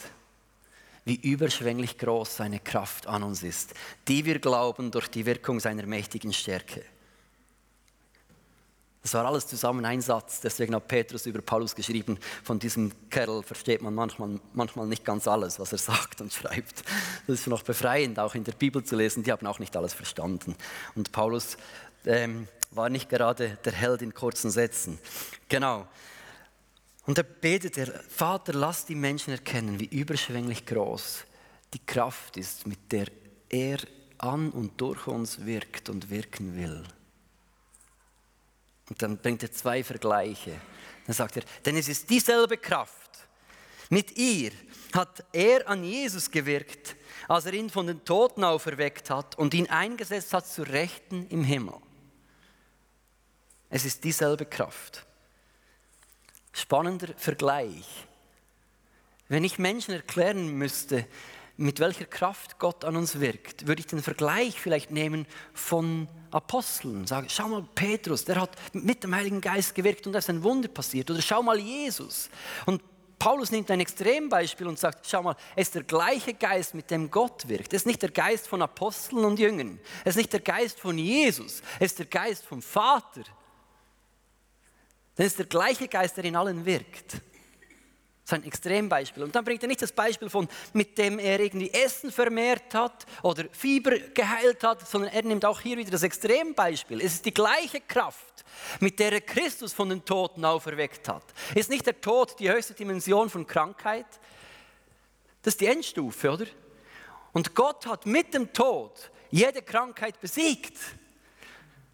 Wie 1.05 1.15
überschwänglich 1.15 1.99
groß 1.99 2.37
seine 2.37 2.61
Kraft 2.61 3.07
an 3.07 3.23
uns 3.23 3.43
ist, 3.43 3.75
die 4.09 4.25
wir 4.25 4.39
glauben 4.41 4.91
durch 4.91 5.09
die 5.09 5.25
Wirkung 5.25 5.61
seiner 5.61 5.87
mächtigen 5.87 6.33
Stärke. 6.33 6.85
Das 9.07 9.15
war 9.15 9.25
alles 9.25 9.47
zusammen 9.47 9.85
ein 9.85 10.01
Satz, 10.01 10.41
deswegen 10.41 10.75
hat 10.75 10.89
Petrus 10.89 11.27
über 11.27 11.41
Paulus 11.41 11.77
geschrieben, 11.77 12.19
von 12.43 12.59
diesem 12.59 12.91
Kerl 13.09 13.45
versteht 13.45 13.81
man 13.81 13.95
manchmal, 13.95 14.41
manchmal 14.53 14.89
nicht 14.89 15.05
ganz 15.05 15.29
alles, 15.29 15.61
was 15.61 15.71
er 15.71 15.79
sagt 15.95 16.21
und 16.21 16.33
schreibt. 16.33 16.83
Das 17.29 17.39
ist 17.39 17.47
noch 17.47 17.63
befreiend, 17.63 18.19
auch 18.19 18.35
in 18.35 18.43
der 18.43 18.51
Bibel 18.51 18.83
zu 18.83 18.97
lesen, 18.97 19.23
die 19.23 19.31
haben 19.31 19.47
auch 19.47 19.61
nicht 19.61 19.77
alles 19.77 19.95
verstanden. 19.95 20.57
Und 20.97 21.13
Paulus 21.13 21.57
ähm, 22.05 22.49
war 22.73 22.89
nicht 22.89 23.09
gerade 23.09 23.57
der 23.65 23.73
Held 23.75 24.03
in 24.03 24.13
kurzen 24.13 24.51
Sätzen. 24.51 24.99
Genau. 25.49 25.87
Und 27.05 27.17
er 27.17 27.23
betet, 27.23 27.77
der 27.77 27.87
Vater, 28.09 28.55
lass 28.55 28.87
die 28.87 28.97
Menschen 28.97 29.31
erkennen, 29.31 29.79
wie 29.79 29.85
überschwänglich 29.85 30.67
groß 30.67 31.27
die 31.75 31.87
Kraft 31.87 32.39
ist, 32.39 32.67
mit 32.67 32.91
der 32.91 33.07
er 33.51 33.79
an 34.19 34.51
und 34.51 34.81
durch 34.81 35.07
uns 35.07 35.47
wirkt 35.47 35.91
und 35.91 36.11
wirken 36.11 36.57
will. 36.57 36.83
Und 38.89 39.03
dann 39.03 39.19
bringt 39.19 39.43
er 39.43 39.53
zwei 39.53 39.83
Vergleiche. 39.83 40.61
Dann 41.07 41.15
sagt 41.15 41.37
er, 41.37 41.43
denn 41.65 41.77
es 41.77 41.89
ist 41.89 42.09
dieselbe 42.11 42.57
Kraft. 42.57 43.11
Mit 43.91 44.17
ihr 44.17 44.53
hat 44.93 45.25
er 45.33 45.69
an 45.69 45.85
Jesus 45.85 46.31
gewirkt, 46.31 46.97
als 47.29 47.47
er 47.47 47.55
ihn 47.55 47.71
von 47.71 47.87
den 47.87 48.05
Toten 48.05 48.45
auferweckt 48.45 49.11
hat 49.11 49.37
und 49.39 49.55
ihn 49.55 49.69
eingesetzt 49.69 50.33
hat 50.33 50.47
zu 50.47 50.63
Rechten 50.63 51.27
im 51.29 51.45
Himmel. 51.45 51.77
Es 53.69 53.85
ist 53.85 54.05
dieselbe 54.05 54.47
Kraft. 54.47 55.05
Spannender 56.53 57.09
Vergleich. 57.17 58.07
Wenn 59.29 59.45
ich 59.45 59.59
Menschen 59.59 59.95
erklären 59.95 60.49
müsste, 60.49 61.07
mit 61.57 61.81
welcher 61.81 62.05
Kraft 62.05 62.59
Gott 62.59 62.85
an 62.85 62.97
uns 62.97 63.21
wirkt, 63.21 63.67
würde 63.67 63.81
ich 63.81 63.87
den 63.87 64.03
Vergleich 64.03 64.61
vielleicht 64.61 64.91
nehmen 64.91 65.27
von 65.55 66.09
Aposteln. 66.31 67.07
Sagen, 67.07 67.29
schau 67.31 67.49
mal, 67.49 67.67
Petrus, 67.75 68.25
der 68.25 68.41
hat 68.41 68.51
mit 68.73 69.05
dem 69.05 69.15
Heiligen 69.15 69.41
Geist 69.41 69.75
gewirkt 69.75 70.07
und 70.07 70.13
da 70.13 70.19
ist 70.19 70.29
ein 70.29 70.43
Wunder 70.43 70.69
passiert. 70.69 71.11
Oder 71.11 71.23
schau 71.23 71.43
mal, 71.43 71.59
Jesus. 71.59 72.29
Und 72.67 72.83
Paulus 73.19 73.51
nimmt 73.51 73.71
ein 73.71 73.81
Extrembeispiel 73.81 74.67
und 74.67 74.79
sagt, 74.79 75.07
schau 75.09 75.23
mal, 75.23 75.37
es 75.55 75.69
ist 75.69 75.75
der 75.75 75.85
gleiche 75.85 76.35
Geist, 76.35 76.75
mit 76.75 76.91
dem 76.91 77.11
Gott 77.11 77.49
wirkt. 77.49 77.73
Es 77.73 77.83
ist 77.83 77.87
nicht 77.87 78.03
der 78.03 78.11
Geist 78.11 78.47
von 78.47 78.61
Aposteln 78.61 79.25
und 79.25 79.39
Jüngern. 79.39 79.81
Es 80.05 80.11
ist 80.11 80.17
nicht 80.17 80.33
der 80.35 80.41
Geist 80.41 80.79
von 80.79 80.99
Jesus. 80.99 81.63
Es 81.79 81.93
ist 81.93 81.99
der 81.99 82.07
Geist 82.07 82.45
vom 82.45 82.61
Vater. 82.61 83.23
Denn 85.17 85.25
es 85.25 85.33
ist 85.33 85.39
der 85.39 85.47
gleiche 85.47 85.89
Geist, 85.89 86.19
der 86.19 86.25
in 86.25 86.37
allen 86.37 86.67
wirkt. 86.67 87.23
Das 88.27 88.37
ist 88.37 88.43
ein 88.43 88.49
Extrembeispiel. 88.49 89.23
Und 89.23 89.37
dann 89.37 89.45
bringt 89.45 89.63
er 89.63 89.69
nicht 89.69 89.81
das 89.81 89.93
Beispiel 89.93 90.29
von, 90.29 90.49
mit 90.73 90.99
dem 90.99 91.21
er 91.21 91.39
irgendwie 91.39 91.73
Essen 91.73 92.11
vermehrt 92.11 92.75
hat 92.75 93.07
oder 93.23 93.45
Fieber 93.53 93.97
geheilt 94.01 94.65
hat, 94.65 94.89
sondern 94.89 95.13
er 95.13 95.23
nimmt 95.23 95.45
auch 95.45 95.61
hier 95.61 95.77
wieder 95.77 95.93
das 95.93 96.03
Extrembeispiel. 96.03 97.01
Es 97.01 97.15
ist 97.15 97.25
die 97.25 97.33
gleiche 97.33 97.81
Kraft, 97.83 98.45
mit 98.81 98.99
der 98.99 99.13
er 99.13 99.21
Christus 99.21 99.73
von 99.73 99.91
den 99.91 100.05
Toten 100.05 100.45
auferweckt 100.45 101.09
hat. 101.09 101.23
Ist 101.55 101.71
nicht 101.71 101.87
der 101.87 102.01
Tod 102.01 102.35
die 102.41 102.51
höchste 102.51 102.75
Dimension 102.75 103.31
von 103.31 103.47
Krankheit? 103.47 104.07
Das 105.43 105.55
ist 105.55 105.61
die 105.61 105.67
Endstufe, 105.67 106.33
oder? 106.33 106.47
Und 107.33 107.55
Gott 107.55 107.87
hat 107.87 108.07
mit 108.07 108.35
dem 108.35 108.53
Tod 108.53 109.09
jede 109.31 109.63
Krankheit 109.63 110.21
besiegt. 110.21 110.77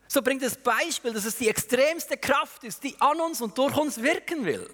So 0.09 0.23
bringt 0.23 0.43
das 0.43 0.57
Beispiel, 0.57 1.13
dass 1.13 1.27
es 1.27 1.37
die 1.37 1.51
extremste 1.51 2.17
Kraft 2.17 2.65
ist, 2.65 2.83
die 2.85 2.99
an 3.01 3.21
uns 3.21 3.43
und 3.43 3.59
durch 3.59 3.77
uns 3.77 4.01
wirken 4.01 4.47
will 4.47 4.67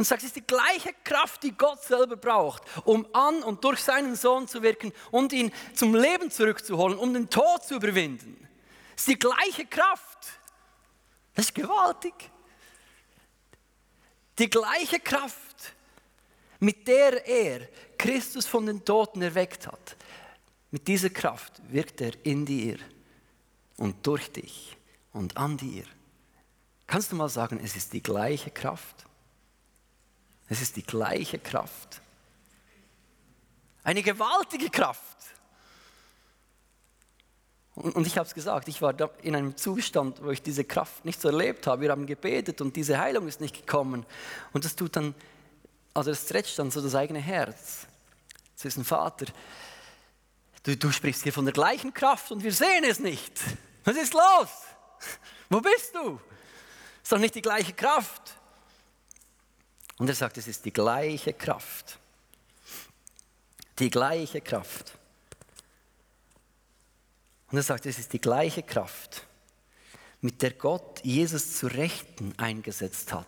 und 0.00 0.06
sagt, 0.06 0.22
es 0.22 0.28
ist 0.28 0.36
die 0.36 0.46
gleiche 0.46 0.94
Kraft, 1.04 1.42
die 1.42 1.52
Gott 1.52 1.82
selber 1.82 2.16
braucht, 2.16 2.62
um 2.86 3.06
an 3.12 3.42
und 3.42 3.62
durch 3.62 3.80
seinen 3.80 4.16
Sohn 4.16 4.48
zu 4.48 4.62
wirken 4.62 4.94
und 5.10 5.30
ihn 5.30 5.52
zum 5.74 5.94
Leben 5.94 6.30
zurückzuholen, 6.30 6.96
um 6.96 7.12
den 7.12 7.28
Tod 7.28 7.64
zu 7.64 7.74
überwinden. 7.74 8.48
Es 8.96 9.02
ist 9.02 9.08
die 9.08 9.18
gleiche 9.18 9.66
Kraft. 9.66 10.26
Das 11.34 11.44
ist 11.44 11.54
gewaltig. 11.54 12.14
Die 14.38 14.48
gleiche 14.48 15.00
Kraft, 15.00 15.74
mit 16.60 16.88
der 16.88 17.26
er 17.26 17.68
Christus 17.98 18.46
von 18.46 18.64
den 18.64 18.82
Toten 18.82 19.20
erweckt 19.20 19.66
hat. 19.66 19.96
Mit 20.70 20.88
dieser 20.88 21.10
Kraft 21.10 21.60
wirkt 21.68 22.00
er 22.00 22.12
in 22.24 22.46
dir 22.46 22.78
und 23.76 24.06
durch 24.06 24.32
dich 24.32 24.78
und 25.12 25.36
an 25.36 25.58
dir. 25.58 25.84
Kannst 26.86 27.12
du 27.12 27.16
mal 27.16 27.28
sagen, 27.28 27.60
es 27.62 27.76
ist 27.76 27.92
die 27.92 28.02
gleiche 28.02 28.50
Kraft? 28.50 29.04
Es 30.50 30.60
ist 30.60 30.76
die 30.76 30.82
gleiche 30.82 31.38
Kraft. 31.38 32.02
Eine 33.84 34.02
gewaltige 34.02 34.68
Kraft. 34.68 35.16
Und, 37.76 38.06
ich 38.06 38.18
habe 38.18 38.26
es 38.26 38.34
gesagt, 38.34 38.68
ich 38.68 38.82
war 38.82 38.94
in 39.22 39.36
einem 39.36 39.56
Zustand, 39.56 40.22
wo 40.22 40.30
ich 40.30 40.42
diese 40.42 40.64
Kraft 40.64 41.04
nicht 41.04 41.20
so 41.20 41.28
erlebt 41.28 41.68
habe. 41.68 41.82
Wir 41.82 41.90
haben 41.92 42.04
gebetet 42.04 42.60
und 42.60 42.74
diese 42.76 42.98
Heilung 42.98 43.28
ist 43.28 43.40
nicht 43.40 43.56
gekommen. 43.56 44.04
Und 44.52 44.64
das 44.64 44.74
tut 44.74 44.96
dann, 44.96 45.14
also 45.94 46.10
es 46.10 46.24
stretcht 46.24 46.58
dann 46.58 46.72
so 46.72 46.82
das 46.82 46.96
eigene 46.96 47.20
Herz. 47.20 47.86
Zu 48.56 48.68
diesem 48.68 48.84
Vater, 48.84 49.26
du, 50.64 50.76
du 50.76 50.90
sprichst 50.90 51.22
hier 51.22 51.32
von 51.32 51.44
der 51.44 51.54
gleichen 51.54 51.94
Kraft 51.94 52.32
und 52.32 52.42
wir 52.42 52.52
sehen 52.52 52.84
es 52.84 52.98
nicht. 52.98 53.40
Was 53.84 53.96
ist 53.96 54.12
los? 54.12 54.48
Wo 55.48 55.60
bist 55.60 55.94
du? 55.94 56.20
Ist 57.02 57.12
doch 57.12 57.18
nicht 57.18 57.36
die 57.36 57.42
gleiche 57.42 57.72
Kraft. 57.72 58.39
Und 60.00 60.08
er 60.08 60.14
sagt, 60.14 60.38
es 60.38 60.48
ist 60.48 60.64
die 60.64 60.72
gleiche 60.72 61.34
Kraft. 61.34 61.98
Die 63.78 63.90
gleiche 63.90 64.40
Kraft. 64.40 64.96
Und 67.50 67.58
er 67.58 67.62
sagt, 67.62 67.84
es 67.84 67.98
ist 67.98 68.10
die 68.14 68.20
gleiche 68.20 68.62
Kraft, 68.62 69.26
mit 70.22 70.40
der 70.40 70.52
Gott 70.52 71.04
Jesus 71.04 71.58
zu 71.58 71.66
Rechten 71.66 72.32
eingesetzt 72.38 73.12
hat. 73.12 73.26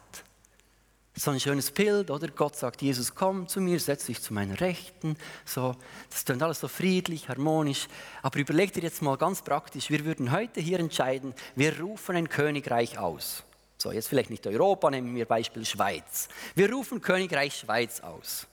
So 1.15 1.31
ein 1.31 1.41
schönes 1.41 1.71
Bild, 1.71 2.11
oder? 2.11 2.29
Gott 2.29 2.57
sagt, 2.57 2.81
Jesus, 2.81 3.15
komm 3.15 3.49
zu 3.49 3.61
mir, 3.61 3.79
setz 3.79 4.07
dich 4.07 4.23
zu 4.23 4.33
meinen 4.33 4.55
Rechten. 4.55 5.19
So, 5.45 5.77
das 6.09 6.25
klingt 6.25 6.43
alles 6.43 6.61
so 6.61 6.69
friedlich, 6.69 7.29
harmonisch. 7.29 7.87
Aber 8.23 8.39
überleg 8.39 8.73
dir 8.73 8.83
jetzt 8.83 9.03
mal 9.03 9.19
ganz 9.19 9.43
praktisch, 9.43 9.91
wir 9.91 10.07
würden 10.07 10.33
heute 10.33 10.63
hier 10.63 10.81
entscheiden, 10.81 11.35
wir 11.55 11.79
rufen 11.79 12.17
ein 12.17 12.31
Königreich 12.31 12.97
aus. 12.97 13.45
So, 13.83 13.91
jetzt 13.91 14.07
vielleicht 14.07 14.31
nicht 14.31 14.47
Europa, 14.47 14.89
nehmen 14.93 15.13
wir 15.13 15.27
Beispiel 15.27 15.67
Schweiz. 15.67 16.29
Wir 16.55 16.73
rufen 16.73 17.01
Königreich 17.01 17.57
Schweiz 17.57 17.99
aus. 17.99 18.47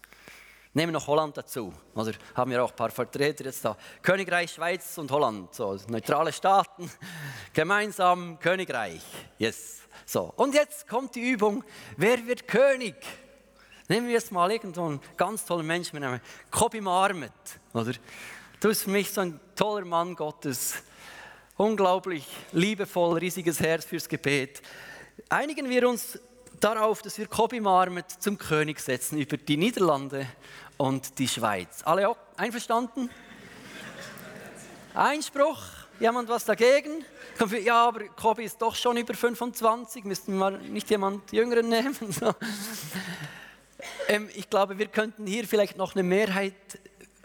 Nehmen 0.74 0.92
noch 0.92 1.06
Holland 1.06 1.38
dazu. 1.38 1.72
Oder 1.94 2.14
haben 2.34 2.50
wir 2.50 2.64
auch 2.64 2.72
ein 2.72 2.76
paar 2.76 2.90
Vertreter 2.90 3.46
jetzt 3.46 3.64
da. 3.64 3.78
Königreich 4.02 4.52
Schweiz 4.52 4.98
und 4.98 5.12
Holland, 5.12 5.54
so 5.54 5.78
neutrale 5.88 6.34
Staaten, 6.34 6.90
gemeinsam 7.54 8.40
Königreich. 8.40 9.04
Yes. 9.38 9.82
So, 10.04 10.34
und 10.36 10.56
jetzt 10.56 10.88
kommt 10.88 11.14
die 11.14 11.30
Übung, 11.30 11.64
wer 11.96 12.26
wird 12.26 12.48
König? 12.48 12.96
Nehmen 13.88 14.08
wir 14.08 14.14
jetzt 14.14 14.32
mal 14.32 14.52
irgendeinen 14.52 15.00
ganz 15.16 15.46
tollen 15.46 15.68
Menschen 15.68 15.96
mit 15.98 16.02
Namen 16.02 16.22
Kobi 16.50 16.82
Marmet, 16.82 17.32
oder? 17.74 17.94
Du 18.60 18.70
bist 18.70 18.82
für 18.82 18.90
mich 18.90 19.12
so 19.12 19.22
ein 19.22 19.40
toller 19.56 19.86
Mann 19.86 20.16
Gottes, 20.16 20.82
unglaublich 21.56 22.26
liebevoll, 22.52 23.20
riesiges 23.20 23.60
Herz 23.60 23.86
fürs 23.86 24.10
Gebet 24.10 24.64
einigen 25.28 25.70
wir 25.70 25.88
uns 25.90 26.20
darauf, 26.60 27.02
dass 27.02 27.18
wir 27.18 27.28
Kobi 27.28 27.60
Marmet 27.60 28.10
zum 28.20 28.38
König 28.38 28.80
setzen 28.80 29.18
über 29.20 29.38
die 29.38 29.58
Niederlande 29.58 30.28
und 30.78 31.20
die 31.20 31.28
Schweiz. 31.28 31.82
Alle 31.84 32.16
einverstanden? 32.38 33.10
Einspruch? 34.94 35.62
Jemand 36.00 36.30
was 36.30 36.46
dagegen? 36.46 37.04
Ja, 37.64 37.88
aber 37.88 38.06
Kobi 38.10 38.44
ist 38.44 38.62
doch 38.62 38.76
schon 38.76 38.98
über 38.98 39.14
25, 39.14 40.04
müssten 40.06 40.38
wir 40.38 40.52
nicht 40.52 40.90
jemand 40.90 41.32
Jüngeren 41.32 41.70
nehmen? 41.70 41.96
Ähm, 44.10 44.28
ich 44.36 44.50
glaube, 44.50 44.78
wir 44.78 44.88
könnten 44.88 45.26
hier 45.26 45.48
vielleicht 45.48 45.78
noch 45.78 45.96
eine 45.96 46.04
Mehrheit 46.04 46.54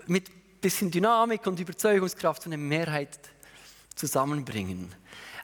mit 0.07 0.29
ein 0.29 0.61
bisschen 0.61 0.89
Dynamik 0.89 1.45
und 1.49 1.59
Überzeugungskraft, 1.59 2.47
eine 2.47 2.57
Mehrheit 2.57 3.19
zusammenbringen. 3.97 4.95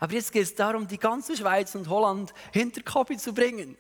Aber 0.01 0.15
jetzt 0.15 0.33
geht 0.33 0.43
es 0.43 0.55
darum, 0.55 0.89
die 0.89 0.99
ganze 0.99 1.37
Schweiz 1.37 1.75
und 1.75 1.89
Holland 1.89 2.33
hinter 2.53 2.83
Kobi 2.83 3.19
zu 3.19 3.35
bringen. 3.35 3.77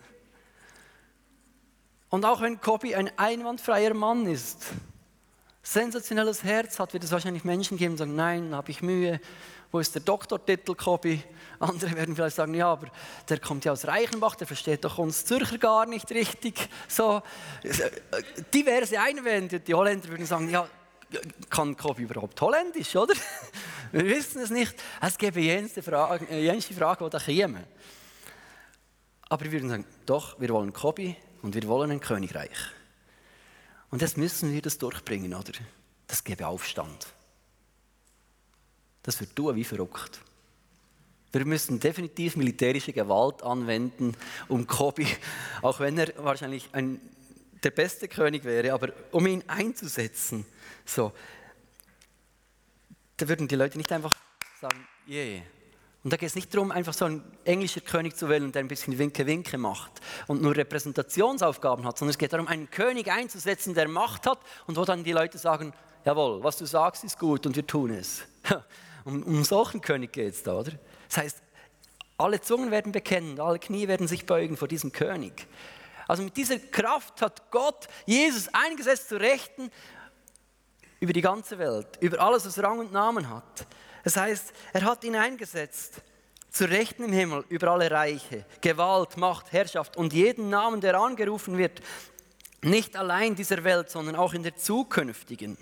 Und 2.11 2.25
auch 2.25 2.43
wenn 2.43 2.61
Kobi 2.61 2.95
ein 2.95 3.11
einwandfreier 3.17 3.95
Mann 3.95 4.27
ist, 4.27 4.67
sensationelles 5.63 6.45
Herz 6.45 6.79
hat, 6.79 6.93
wird 6.93 7.05
es 7.05 7.13
wahrscheinlich 7.13 7.45
Menschen 7.45 7.79
geben, 7.79 7.95
die 7.95 7.99
sagen, 7.99 8.17
nein, 8.17 8.55
habe 8.55 8.71
ich 8.71 8.83
Mühe, 8.83 9.21
wo 9.73 9.79
ist 9.79 9.95
der 9.95 10.03
Doktortitel, 10.03 10.75
Kobi? 10.75 11.23
Andere 11.61 11.95
werden 11.95 12.17
vielleicht 12.17 12.37
sagen, 12.37 12.55
ja, 12.55 12.73
aber 12.73 12.89
der 13.29 13.39
kommt 13.39 13.65
ja 13.65 13.73
aus 13.73 13.87
Reichenbach, 13.87 14.35
der 14.35 14.47
versteht 14.47 14.85
doch 14.85 14.99
uns 14.99 15.25
Zürcher 15.25 15.59
gar 15.59 15.87
nicht 15.87 16.11
richtig. 16.11 16.69
So 16.89 17.23
diverse 18.53 19.01
Einwände. 19.01 19.61
Die 19.61 19.75
Holländer 19.75 20.09
würden 20.09 20.27
sagen, 20.27 20.51
ja, 20.51 20.69
kann 21.49 21.77
Kobi 21.77 22.03
überhaupt 22.03 22.41
Holländisch, 22.41 22.95
oder? 22.97 23.15
Wir 23.93 24.05
wissen 24.05 24.41
es 24.41 24.51
nicht. 24.51 24.75
Es 25.01 25.19
gäbe 25.19 25.41
jenste 25.41 25.83
Frage, 25.83 26.27
äh, 26.31 26.45
jenste 26.45 26.75
Frage, 26.75 27.05
die 27.05 27.11
da 27.11 27.19
käme. 27.19 27.65
Aber 29.29 29.45
wir 29.45 29.53
würden 29.53 29.69
sagen, 29.69 29.85
doch, 30.07 30.41
wir 30.41 30.49
wollen 30.49 30.73
Kobi 30.73 31.17
und 31.43 31.55
wir 31.55 31.67
wollen 31.69 31.93
ein 31.93 32.01
Königreich. 32.01 32.59
Und 33.91 34.03
jetzt 34.03 34.17
müssen 34.17 34.53
wir 34.53 34.61
das 34.61 34.79
durchbringen, 34.79 35.35
oder? 35.35 35.53
Das 36.09 36.25
gäbe 36.25 36.47
Aufstand. 36.49 37.07
Das 39.03 39.21
wird 39.21 39.37
tun 39.37 39.55
wie 39.55 39.65
verrückt. 39.65 40.21
Wir 41.33 41.45
müssen 41.45 41.79
definitiv 41.79 42.35
militärische 42.35 42.93
Gewalt 42.93 43.43
anwenden, 43.45 44.17
um 44.49 44.67
Kobi, 44.67 45.07
auch 45.63 45.79
wenn 45.79 45.97
er 45.97 46.13
wahrscheinlich 46.17 46.69
ein, 46.73 47.01
der 47.63 47.71
beste 47.71 48.09
König 48.09 48.45
wäre, 48.45 48.73
aber 48.73 48.93
um 49.11 49.27
ihn 49.27 49.45
einzusetzen. 49.47 50.47
So, 50.85 51.13
da 53.17 53.29
würden 53.29 53.49
die 53.49 53.57
Leute 53.57 53.77
nicht 53.77 53.93
einfach 53.93 54.15
sagen, 54.61 54.87
yeah. 55.09 55.43
Und 56.03 56.15
da 56.15 56.17
geht 56.17 56.31
es 56.31 56.35
nicht 56.35 56.55
darum, 56.55 56.71
einfach 56.71 56.95
so 56.95 57.05
ein 57.05 57.23
englischer 57.45 57.83
König 57.83 58.17
zu 58.17 58.31
wählen, 58.31 58.53
der 58.53 58.63
ein 58.63 58.69
bisschen 58.69 58.99
Winke-Winke 58.99 59.59
macht 59.59 60.01
und 60.29 60.41
nur 60.41 60.57
Repräsentationsaufgaben 60.57 61.85
hat, 61.85 61.99
sondern 61.99 62.13
es 62.13 62.19
geht 62.19 62.33
darum, 62.33 62.49
einen 62.49 62.71
König 62.71 63.11
einzusetzen, 63.13 63.75
der 63.75 63.87
Macht 63.87 64.27
hat 64.27 64.39
und 64.67 64.79
wo 64.79 64.85
dann 64.87 65.05
die 65.05 65.13
Leute 65.13 65.37
sagen, 65.37 65.75
jawohl, 66.07 66.43
was 66.43 66.57
du 66.57 66.65
sagst, 66.65 67.05
ist 67.05 67.19
gut 67.19 67.45
und 67.47 67.57
wir 67.57 67.67
tun 67.67 67.91
es. 67.91 68.23
Um, 69.03 69.23
um 69.23 69.45
solchen 69.45 69.81
König 69.81 70.13
geht 70.13 70.35
es 70.35 70.43
da, 70.43 70.59
oder? 70.59 70.73
Das 71.09 71.17
heißt, 71.17 71.43
alle 72.19 72.43
Zungen 72.43 72.71
werden 72.71 72.93
bekennen, 72.93 73.41
alle 73.41 73.59
Knie 73.59 73.89
werden 73.89 74.07
sich 74.07 74.27
beugen 74.27 74.59
vor 74.59 74.69
diesem 74.69 74.93
König. 74.93 75.47
Also 76.11 76.25
mit 76.25 76.37
dieser 76.37 76.59
Kraft 76.59 77.23
hat 77.23 77.53
Gott 77.53 77.87
Jesus 78.05 78.49
eingesetzt 78.53 79.11
zu 79.11 79.21
Rechten 79.21 79.71
über 80.99 81.13
die 81.13 81.21
ganze 81.21 81.57
Welt, 81.57 81.87
über 82.01 82.19
alles, 82.19 82.45
was 82.45 82.61
Rang 82.61 82.81
und 82.81 82.91
Namen 82.91 83.31
hat. 83.31 83.65
Das 84.03 84.17
heißt, 84.17 84.53
er 84.73 84.83
hat 84.83 85.05
ihn 85.05 85.15
eingesetzt 85.15 86.03
zu 86.51 86.69
Rechten 86.69 87.05
im 87.05 87.13
Himmel 87.13 87.45
über 87.49 87.69
alle 87.69 87.89
Reiche, 87.89 88.45
Gewalt, 88.61 89.19
Macht, 89.19 89.53
Herrschaft 89.53 89.97
und 89.97 90.13
jeden 90.13 90.51
Namen, 90.51 90.81
der 90.81 90.99
angerufen 90.99 91.57
wird, 91.57 91.81
nicht 92.61 92.97
allein 92.97 93.37
dieser 93.37 93.63
Welt, 93.63 93.89
sondern 93.89 94.17
auch 94.17 94.35
in 94.35 94.43
der 94.43 94.57
zukünftigen. 94.57 95.57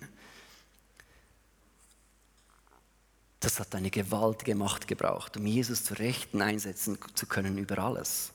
Das 3.41 3.61
hat 3.61 3.75
eine 3.75 3.91
gewaltige 3.91 4.55
Macht 4.55 4.89
gebraucht, 4.89 5.37
um 5.37 5.45
Jesus 5.45 5.85
zu 5.85 5.93
Rechten 5.93 6.41
einsetzen 6.41 6.99
zu 7.13 7.27
können 7.27 7.59
über 7.59 7.81
alles. 7.81 8.33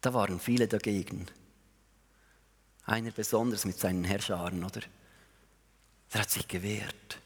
Da 0.00 0.14
waren 0.14 0.40
viele 0.40 0.66
dagegen. 0.66 1.26
Einer 2.84 3.10
besonders 3.10 3.64
mit 3.64 3.78
seinen 3.78 4.04
Herrscharen, 4.04 4.64
oder? 4.64 4.80
Der 6.12 6.22
hat 6.22 6.30
sich 6.30 6.48
gewehrt. 6.48 7.20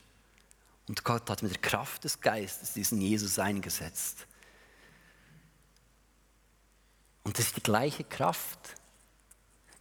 Und 0.88 1.04
Gott 1.04 1.30
hat 1.30 1.42
mit 1.42 1.52
der 1.52 1.60
Kraft 1.60 2.04
des 2.04 2.20
Geistes 2.20 2.74
diesen 2.74 3.00
Jesus 3.00 3.38
eingesetzt. 3.38 4.26
Und 7.22 7.38
das 7.38 7.46
ist 7.46 7.56
die 7.56 7.62
gleiche 7.62 8.04
Kraft, 8.04 8.74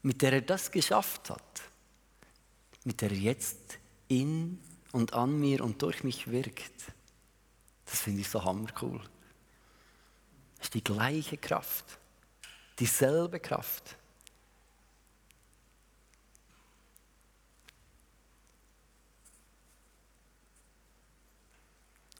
mit 0.02 0.22
der 0.22 0.34
er 0.34 0.42
das 0.42 0.72
geschafft 0.72 1.30
hat, 1.30 1.62
mit 2.86 3.02
der 3.02 3.12
er 3.12 3.18
jetzt 3.18 3.80
in 4.08 4.60
und 4.92 5.14
an 5.14 5.40
mir 5.40 5.64
und 5.64 5.82
durch 5.82 6.04
mich 6.04 6.32
wirkt. 6.32 6.94
Das 7.86 8.02
finde 8.02 8.22
ich 8.22 8.30
so 8.30 8.44
hammercool. 8.44 9.02
Das 10.58 10.68
ist 10.68 10.74
die 10.74 10.84
gleiche 10.84 11.38
Kraft, 11.38 12.00
dieselbe 12.80 13.40
Kraft. 13.40 13.98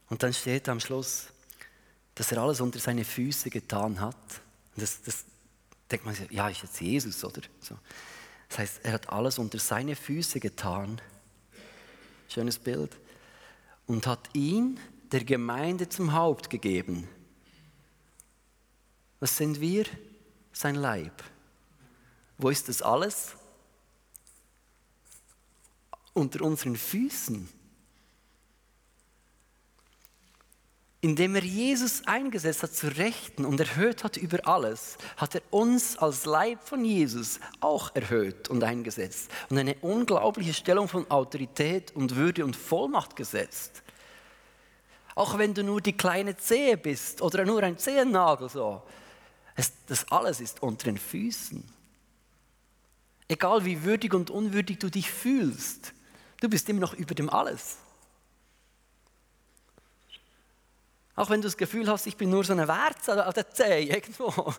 Und 0.08 0.22
dann 0.22 0.32
steht 0.32 0.68
am 0.68 0.80
Schluss, 0.80 1.28
dass 2.14 2.30
er 2.30 2.38
alles 2.38 2.60
unter 2.60 2.78
seine 2.78 3.04
Füße 3.04 3.50
getan 3.50 4.00
hat. 4.00 4.16
Das, 4.76 5.02
das 5.02 5.24
denkt 5.90 6.06
man 6.06 6.14
sich, 6.14 6.30
ja, 6.30 6.48
ist 6.48 6.62
jetzt 6.62 6.80
Jesus, 6.80 7.24
oder? 7.24 7.42
So. 7.60 7.76
Das 8.48 8.58
heißt, 8.58 8.80
er 8.84 8.92
hat 8.92 9.08
alles 9.08 9.38
unter 9.38 9.58
seine 9.58 9.96
Füße 9.96 10.38
getan 10.38 11.00
Schönes 12.28 12.58
Bild. 12.58 12.90
Und 13.86 14.06
hat 14.06 14.30
ihn 14.32 14.80
der 15.12 15.24
Gemeinde 15.24 15.88
zum 15.88 16.12
Haupt 16.14 16.50
gegeben. 16.50 17.08
Was 19.20 19.36
sind 19.36 19.60
wir? 19.60 19.84
Sein 20.54 20.76
Leib. 20.76 21.22
Wo 22.38 22.48
ist 22.48 22.70
das 22.70 22.80
alles? 22.80 23.36
Unter 26.14 26.42
unseren 26.42 26.76
Füßen. 26.76 27.48
indem 31.04 31.34
er 31.34 31.44
Jesus 31.44 32.06
eingesetzt 32.06 32.62
hat 32.62 32.72
zu 32.72 32.86
Rechten 32.86 33.44
und 33.44 33.60
erhöht 33.60 34.04
hat 34.04 34.16
über 34.16 34.48
alles, 34.48 34.96
hat 35.18 35.34
er 35.34 35.42
uns 35.50 35.98
als 35.98 36.24
Leib 36.24 36.66
von 36.66 36.82
Jesus 36.82 37.40
auch 37.60 37.94
erhöht 37.94 38.48
und 38.48 38.64
eingesetzt 38.64 39.30
und 39.50 39.58
eine 39.58 39.74
unglaubliche 39.82 40.54
Stellung 40.54 40.88
von 40.88 41.10
Autorität 41.10 41.94
und 41.94 42.16
Würde 42.16 42.42
und 42.42 42.56
Vollmacht 42.56 43.16
gesetzt. 43.16 43.82
Auch 45.14 45.36
wenn 45.36 45.52
du 45.52 45.62
nur 45.62 45.82
die 45.82 45.92
kleine 45.92 46.38
Zehe 46.38 46.78
bist 46.78 47.20
oder 47.20 47.44
nur 47.44 47.62
ein 47.62 47.76
Zehennagel 47.76 48.48
so, 48.48 48.82
es, 49.56 49.72
das 49.86 50.10
alles 50.10 50.40
ist 50.40 50.62
unter 50.62 50.84
den 50.84 50.98
Füßen. 50.98 51.62
Egal 53.28 53.64
wie 53.64 53.84
würdig 53.84 54.12
und 54.14 54.30
unwürdig 54.30 54.78
du 54.78 54.90
dich 54.90 55.10
fühlst, 55.10 55.92
du 56.40 56.48
bist 56.48 56.68
immer 56.68 56.80
noch 56.80 56.94
über 56.94 57.14
dem 57.14 57.30
alles. 57.30 57.78
Auch 61.16 61.30
wenn 61.30 61.40
du 61.40 61.46
das 61.46 61.56
Gefühl 61.56 61.88
hast, 61.88 62.06
ich 62.06 62.16
bin 62.16 62.30
nur 62.30 62.42
so 62.42 62.52
eine 62.52 62.66
Werze 62.66 63.26
auf 63.26 63.34
der 63.34 63.50
Zehe 63.50 63.80
irgendwo. 63.80 64.52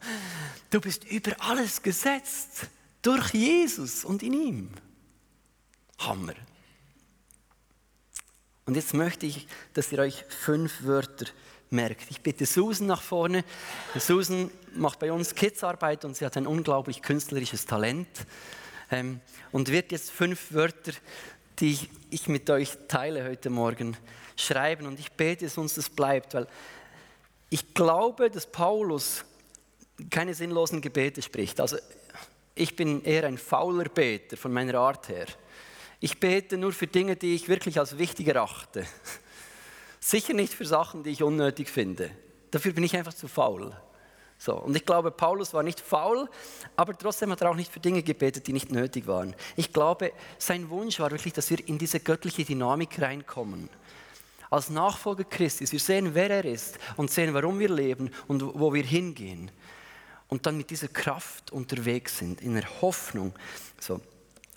Du 0.70 0.80
bist 0.80 1.04
über 1.04 1.36
alles 1.40 1.82
gesetzt. 1.82 2.68
Durch 3.02 3.34
Jesus 3.34 4.06
und 4.06 4.24
in 4.24 4.34
ihm. 4.34 4.72
Hammer. 6.00 6.34
Und 8.66 8.76
jetzt 8.76 8.94
möchte 8.94 9.26
ich, 9.26 9.48
dass 9.74 9.92
ihr 9.92 10.00
euch 10.00 10.24
fünf 10.28 10.84
Wörter 10.84 11.28
merkt. 11.70 12.10
Ich 12.10 12.22
bitte 12.22 12.46
Susan 12.46 12.88
nach 12.88 13.02
vorne. 13.02 13.44
Susan 14.00 14.50
macht 14.76 15.00
bei 15.00 15.12
uns 15.12 15.36
Kidsarbeit 15.36 16.06
und 16.06 16.16
sie 16.16 16.26
hat 16.26 16.38
ein 16.38 16.48
unglaublich 16.48 17.02
künstlerisches 17.02 17.66
Talent. 17.66 18.08
Ähm, 18.92 19.20
und 19.52 19.72
wird 19.72 19.92
jetzt 19.92 20.12
fünf 20.12 20.54
Wörter, 20.54 20.92
die 21.60 21.80
ich 22.10 22.28
mit 22.28 22.50
euch 22.50 22.72
teile 22.88 23.24
heute 23.24 23.50
Morgen, 23.50 23.98
schreiben. 24.36 24.86
Und 24.86 25.00
ich 25.00 25.12
bete, 25.12 25.46
dass 25.46 25.58
uns 25.58 25.76
das 25.76 25.90
bleibt, 25.90 26.34
weil 26.34 26.48
ich 27.50 27.74
glaube, 27.74 28.30
dass 28.30 28.46
Paulus 28.46 29.24
keine 30.10 30.34
sinnlosen 30.34 30.82
Gebete 30.82 31.22
spricht. 31.22 31.60
Also 31.60 31.78
ich 32.54 32.76
bin 32.76 33.04
eher 33.04 33.26
ein 33.26 33.38
fauler 33.38 33.86
Beter 33.86 34.38
von 34.38 34.52
meiner 34.52 34.76
Art 34.76 35.10
her. 35.10 35.26
Ich 36.00 36.20
bete 36.20 36.58
nur 36.58 36.74
für 36.74 36.88
Dinge, 36.88 37.16
die 37.16 37.36
ich 37.36 37.48
wirklich 37.48 37.80
als 37.80 37.98
wichtig 37.98 38.28
erachte. 38.28 38.86
Sicher 40.00 40.34
nicht 40.34 40.54
für 40.54 40.66
Sachen, 40.66 41.04
die 41.04 41.10
ich 41.10 41.24
unnötig 41.24 41.70
finde. 41.70 42.12
Dafür 42.52 42.74
bin 42.74 42.84
ich 42.84 42.96
einfach 42.96 43.14
zu 43.14 43.28
faul. 43.28 43.76
So, 44.38 44.56
und 44.56 44.76
ich 44.76 44.86
glaube, 44.86 45.12
Paulus 45.12 45.54
war 45.54 45.64
nicht 45.64 45.80
faul, 45.80 46.30
aber 46.76 46.98
trotzdem 46.98 47.32
hat 47.32 47.42
er 47.42 47.50
auch 47.50 47.56
nicht 47.56 47.72
für 47.72 47.80
Dinge 47.80 48.04
gebetet, 48.04 48.48
die 48.48 48.54
nicht 48.54 48.72
nötig 48.72 49.08
waren. 49.08 49.34
Ich 49.56 49.72
glaube, 49.72 50.12
sein 50.38 50.70
Wunsch 50.70 51.00
war 51.00 51.10
wirklich, 51.10 51.34
dass 51.34 51.50
wir 51.50 51.68
in 51.68 51.78
diese 51.78 52.00
göttliche 52.00 52.44
Dynamik 52.44 53.02
reinkommen 53.02 53.70
als 54.50 54.70
Nachfolger 54.70 55.24
Christi, 55.24 55.70
wir 55.70 55.80
sehen, 55.80 56.14
wer 56.14 56.30
er 56.30 56.46
ist 56.46 56.78
und 56.96 57.12
sehen, 57.12 57.34
warum 57.34 57.60
wir 57.60 57.70
leben 57.70 58.10
und 58.28 58.42
wo 58.42 58.74
wir 58.74 58.84
hingehen. 58.84 59.52
Und 60.28 60.46
dann 60.46 60.58
mit 60.58 60.70
dieser 60.70 60.88
Kraft 60.88 61.52
unterwegs 61.52 62.18
sind, 62.18 62.42
in 62.42 62.56
der 62.56 62.82
Hoffnung. 62.82 63.34
So. 63.80 64.02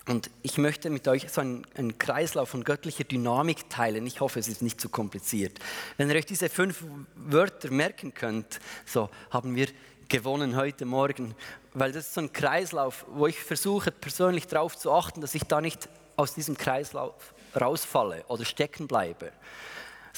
Und 0.09 0.31
ich 0.43 0.57
möchte 0.57 0.89
mit 0.91 1.07
euch 1.07 1.31
so 1.31 1.43
einen, 1.43 1.67
einen, 1.75 1.99
Kreislauf 1.99 2.49
von 2.49 2.65
göttlicher 2.65 3.05
Dynamik 3.05 3.69
teilen. 3.69 4.07
Ich 4.07 4.21
hoffe, 4.21 4.41
es 4.41 4.49
ist 4.49 4.63
nicht 4.63 4.81
zu 4.81 4.89
kompliziert. 4.89 5.59
Wenn 5.99 6.09
ihr 6.09 6.17
euch 6.17 6.27
diese 6.27 6.49
fünf 6.49 6.83
Wörter 7.15 7.71
merken 7.71 8.15
könnt, 8.15 8.59
so 8.87 9.11
haben 9.31 9.55
wir 9.55 9.69
gewonnen 10.09 10.57
heute 10.57 10.87
Morgen, 10.87 11.35
weil 11.75 11.93
das 11.93 12.07
ist 12.07 12.15
so 12.15 12.23
ein 12.23 12.33
Kreislauf, 12.33 13.05
wo 13.09 13.27
ich 13.27 13.39
versuche 13.39 13.91
persönlich 13.91 14.47
darauf 14.47 14.77
zu 14.77 14.91
achten, 14.91 15.21
dass 15.21 15.35
ich 15.35 15.43
da 15.45 15.61
nicht 15.61 15.91
aus 16.17 16.35
diesem 16.35 16.57
Kreislauf 16.57 17.35
rausfalle 17.55 18.25
oder 18.29 18.47
stecken 18.47 18.89
bleibe 18.89 19.31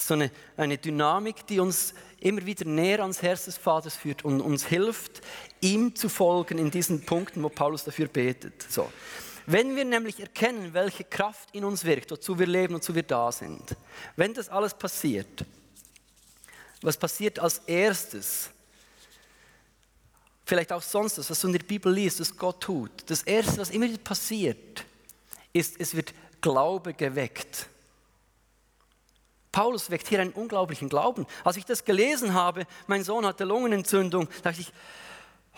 so 0.03 0.15
eine, 0.15 0.31
eine 0.57 0.79
Dynamik, 0.79 1.47
die 1.47 1.61
uns 1.61 1.95
immer 2.21 2.45
wieder 2.45 2.65
näher 2.65 3.01
ans 3.01 3.23
Herz 3.23 3.45
des 3.47 3.57
Vaters 3.57 3.97
führt 3.97 4.25
und 4.25 4.41
uns 4.41 4.67
hilft, 4.67 5.21
ihm 5.61 5.95
zu 5.95 6.09
folgen 6.09 6.59
in 6.59 6.71
diesen 6.71 7.05
Punkten, 7.05 7.43
wo 7.43 7.49
Paulus 7.49 7.85
dafür 7.85 8.09
betet. 8.09 8.65
So. 8.69 8.91
Wenn 9.53 9.75
wir 9.75 9.85
nämlich 9.85 10.21
erkennen, 10.21 10.73
welche 10.75 11.03
Kraft 11.03 11.49
in 11.53 11.65
uns 11.65 11.85
wirkt, 11.85 12.13
wozu 12.13 12.39
wir 12.39 12.47
leben, 12.47 12.75
wozu 12.75 12.95
wir 12.95 13.03
da 13.03 13.33
sind, 13.33 13.77
wenn 14.15 14.33
das 14.33 14.49
alles 14.49 14.73
passiert, 14.73 15.45
was 16.83 16.97
passiert 16.97 17.41
als 17.41 17.59
erstes? 17.67 18.51
Vielleicht 20.47 20.73
auch 20.73 20.83
sonst, 20.83 21.19
was 21.19 21.41
du 21.41 21.49
in 21.49 21.55
der 21.55 21.65
Bibel 21.65 21.93
liest, 21.93 22.21
was 22.21 22.37
Gott 22.37 22.61
tut. 22.61 22.93
Das 23.07 23.25
erste, 23.25 23.59
was 23.59 23.71
immer 23.71 23.89
passiert, 23.99 24.85
ist, 25.53 25.81
es 25.81 25.97
wird 25.97 26.15
Glaube 26.41 26.95
geweckt. 26.95 27.67
Paulus 29.51 29.91
weckt 29.91 30.07
hier 30.07 30.21
einen 30.21 30.33
unglaublichen 30.33 30.89
Glauben. 30.89 31.27
Als 31.43 31.57
ich 31.57 31.65
das 31.65 31.85
gelesen 31.85 32.35
habe, 32.35 32.69
mein 32.87 33.03
Sohn 33.03 33.27
hatte 33.27 33.43
Lungenentzündung, 33.45 34.29
dachte 34.45 34.61
ich, 34.61 34.73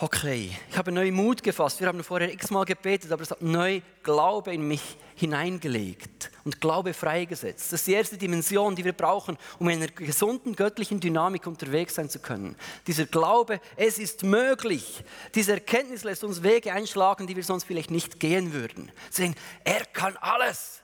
okay, 0.01 0.51
ich 0.71 0.77
habe 0.77 0.93
neu 0.93 1.11
Mut 1.13 1.43
gefasst. 1.43 1.81
Wir 1.81 1.89
haben 1.89 2.03
vorher 2.03 2.33
x-mal 2.33 2.65
gebetet, 2.65 3.13
aber 3.13 3.23
es 3.23 3.31
hat 3.31 3.43
neu 3.43 3.81
Glaube 4.03 4.53
in 4.53 4.67
mich 4.67 4.97
hineingelegt 5.15 6.31
und 6.45 6.61
Glaube 6.61 6.95
freigesetzt. 6.95 7.73
Das 7.73 7.81
ist 7.81 7.87
die 7.87 7.93
erste 7.93 8.19
Dimension, 8.19 8.75
die 8.75 8.85
wir 8.85 8.93
brauchen, 8.93 9.39
um 9.59 9.69
in 9.69 9.79
einer 9.79 9.89
gesunden 9.89 10.57
göttlichen 10.57 11.01
Dynamik 11.01 11.47
unterwegs 11.47 11.95
sein 11.95 12.11
zu 12.11 12.19
können. 12.19 12.57
Dieser 12.87 13.07
Glaube, 13.07 13.61
es 13.77 13.99
ist 13.99 14.25
möglich. 14.25 15.05
Diese 15.35 15.53
Erkenntnis 15.53 16.05
lässt 16.05 16.25
uns 16.25 16.43
Wege 16.43 16.73
einschlagen, 16.73 17.27
die 17.27 17.37
wir 17.37 17.45
sonst 17.45 17.65
vielleicht 17.65 17.91
nicht 17.91 18.19
gehen 18.19 18.53
würden. 18.53 18.91
Sehen, 19.11 19.35
er 19.65 19.85
kann 19.87 20.17
alles. 20.17 20.83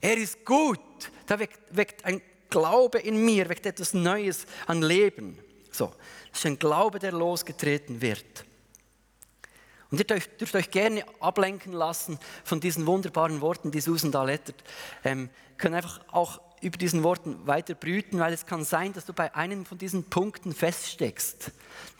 Er 0.00 0.16
ist 0.16 0.44
gut. 0.44 0.80
Da 1.26 1.38
weckt, 1.38 1.58
weckt 1.70 2.04
ein 2.04 2.20
Glaube 2.50 2.98
in 2.98 3.24
mir 3.24 3.48
weckt 3.48 3.64
etwas 3.64 3.94
Neues 3.94 4.44
an 4.66 4.82
Leben. 4.82 5.38
So, 5.72 5.92
das 6.30 6.40
ist 6.40 6.46
ein 6.46 6.58
Glaube, 6.58 6.98
der 6.98 7.12
losgetreten 7.12 8.00
wird. 8.00 8.44
Und 9.90 9.98
ihr 9.98 10.06
dürft, 10.06 10.40
dürft 10.40 10.54
euch 10.54 10.70
gerne 10.70 11.04
ablenken 11.20 11.72
lassen 11.72 12.18
von 12.44 12.60
diesen 12.60 12.86
wunderbaren 12.86 13.42
Worten, 13.42 13.70
die 13.70 13.80
Susan 13.80 14.10
da 14.10 14.24
lettert. 14.24 14.56
Ähm, 15.04 15.28
können 15.58 15.74
einfach 15.74 16.00
auch 16.10 16.40
über 16.62 16.78
diesen 16.78 17.02
Worten 17.02 17.46
weiter 17.46 17.74
brüten, 17.74 18.18
weil 18.18 18.32
es 18.32 18.46
kann 18.46 18.64
sein, 18.64 18.94
dass 18.94 19.04
du 19.04 19.12
bei 19.12 19.34
einem 19.34 19.66
von 19.66 19.76
diesen 19.76 20.04
Punkten 20.04 20.54
feststeckst. 20.54 21.50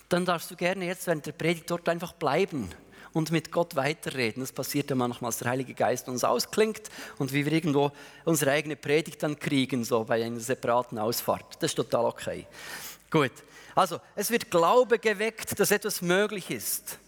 Dann 0.09 0.25
darfst 0.25 0.51
du 0.51 0.57
gerne 0.57 0.87
jetzt 0.87 1.07
während 1.07 1.27
der 1.27 1.33
Predigt 1.33 1.71
dort 1.71 1.89
einfach 1.89 2.13
bleiben 2.13 2.71
und 3.13 3.31
mit 3.31 3.53
Gott 3.53 3.77
weiterreden. 3.77 4.41
Das 4.41 4.53
passiert 4.53 4.89
ja 4.89 4.97
manchmal, 4.97 5.31
dass 5.31 5.39
der 5.39 5.51
Heilige 5.51 5.75
Geist 5.75 6.09
uns 6.09 6.25
ausklingt 6.25 6.83
und 7.19 7.33
wie 7.33 7.45
wir 7.45 7.53
irgendwo 7.53 7.93
unsere 8.25 8.53
eigene 8.53 8.77
Predigt 8.77 9.23
dann 9.23 9.39
kriegen, 9.39 9.85
so 9.85 10.05
bei 10.05 10.25
einer 10.25 10.41
separaten 10.41 10.99
Ausfahrt. 10.99 11.57
Das 11.61 11.73
ist 11.73 11.75
total 11.75 12.07
okay. 12.07 12.47
Gut. 13.11 13.33
Also, 13.75 14.01
es 14.15 14.31
wird 14.31 14.51
Glaube 14.51 14.99
geweckt, 14.99 15.59
dass 15.59 15.71
etwas 15.71 16.03
möglich 16.03 16.51
ist. 16.51 16.99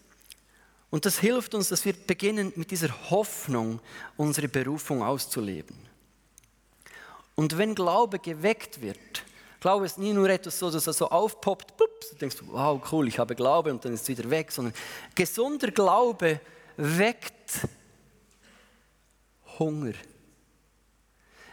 Und 0.91 1.07
das 1.07 1.19
hilft 1.19 1.55
uns, 1.55 1.69
dass 1.71 1.85
wir 1.85 1.93
beginnen, 1.93 2.53
mit 2.57 2.71
dieser 2.71 3.11
Hoffnung 3.11 3.81
unsere 4.17 4.49
Berufung 4.49 5.03
auszuleben. 5.03 5.77
Und 7.35 7.59
wenn 7.59 7.75
Glaube 7.75 8.19
geweckt 8.19 8.81
wird, 8.81 9.25
Glaube 9.61 9.87
ist 9.87 9.99
nie 9.99 10.13
nur 10.13 10.29
etwas 10.29 10.59
so, 10.59 10.71
dass 10.71 10.87
er 10.87 10.93
so 10.93 11.09
aufpoppt, 11.09 11.77
pups, 11.77 12.11
du 12.11 12.17
denkst, 12.17 12.37
wow, 12.47 12.81
cool, 12.93 13.09
ich 13.09 13.19
habe 13.19 13.35
Glaube 13.35 13.71
und 13.71 13.85
dann 13.85 13.95
ist 13.95 14.03
es 14.03 14.09
wieder 14.09 14.29
weg, 14.31 14.53
sondern 14.53 14.75
gesunder 15.15 15.71
Glaube 15.71 16.39
weckt 16.77 17.61
Hunger. 19.59 19.95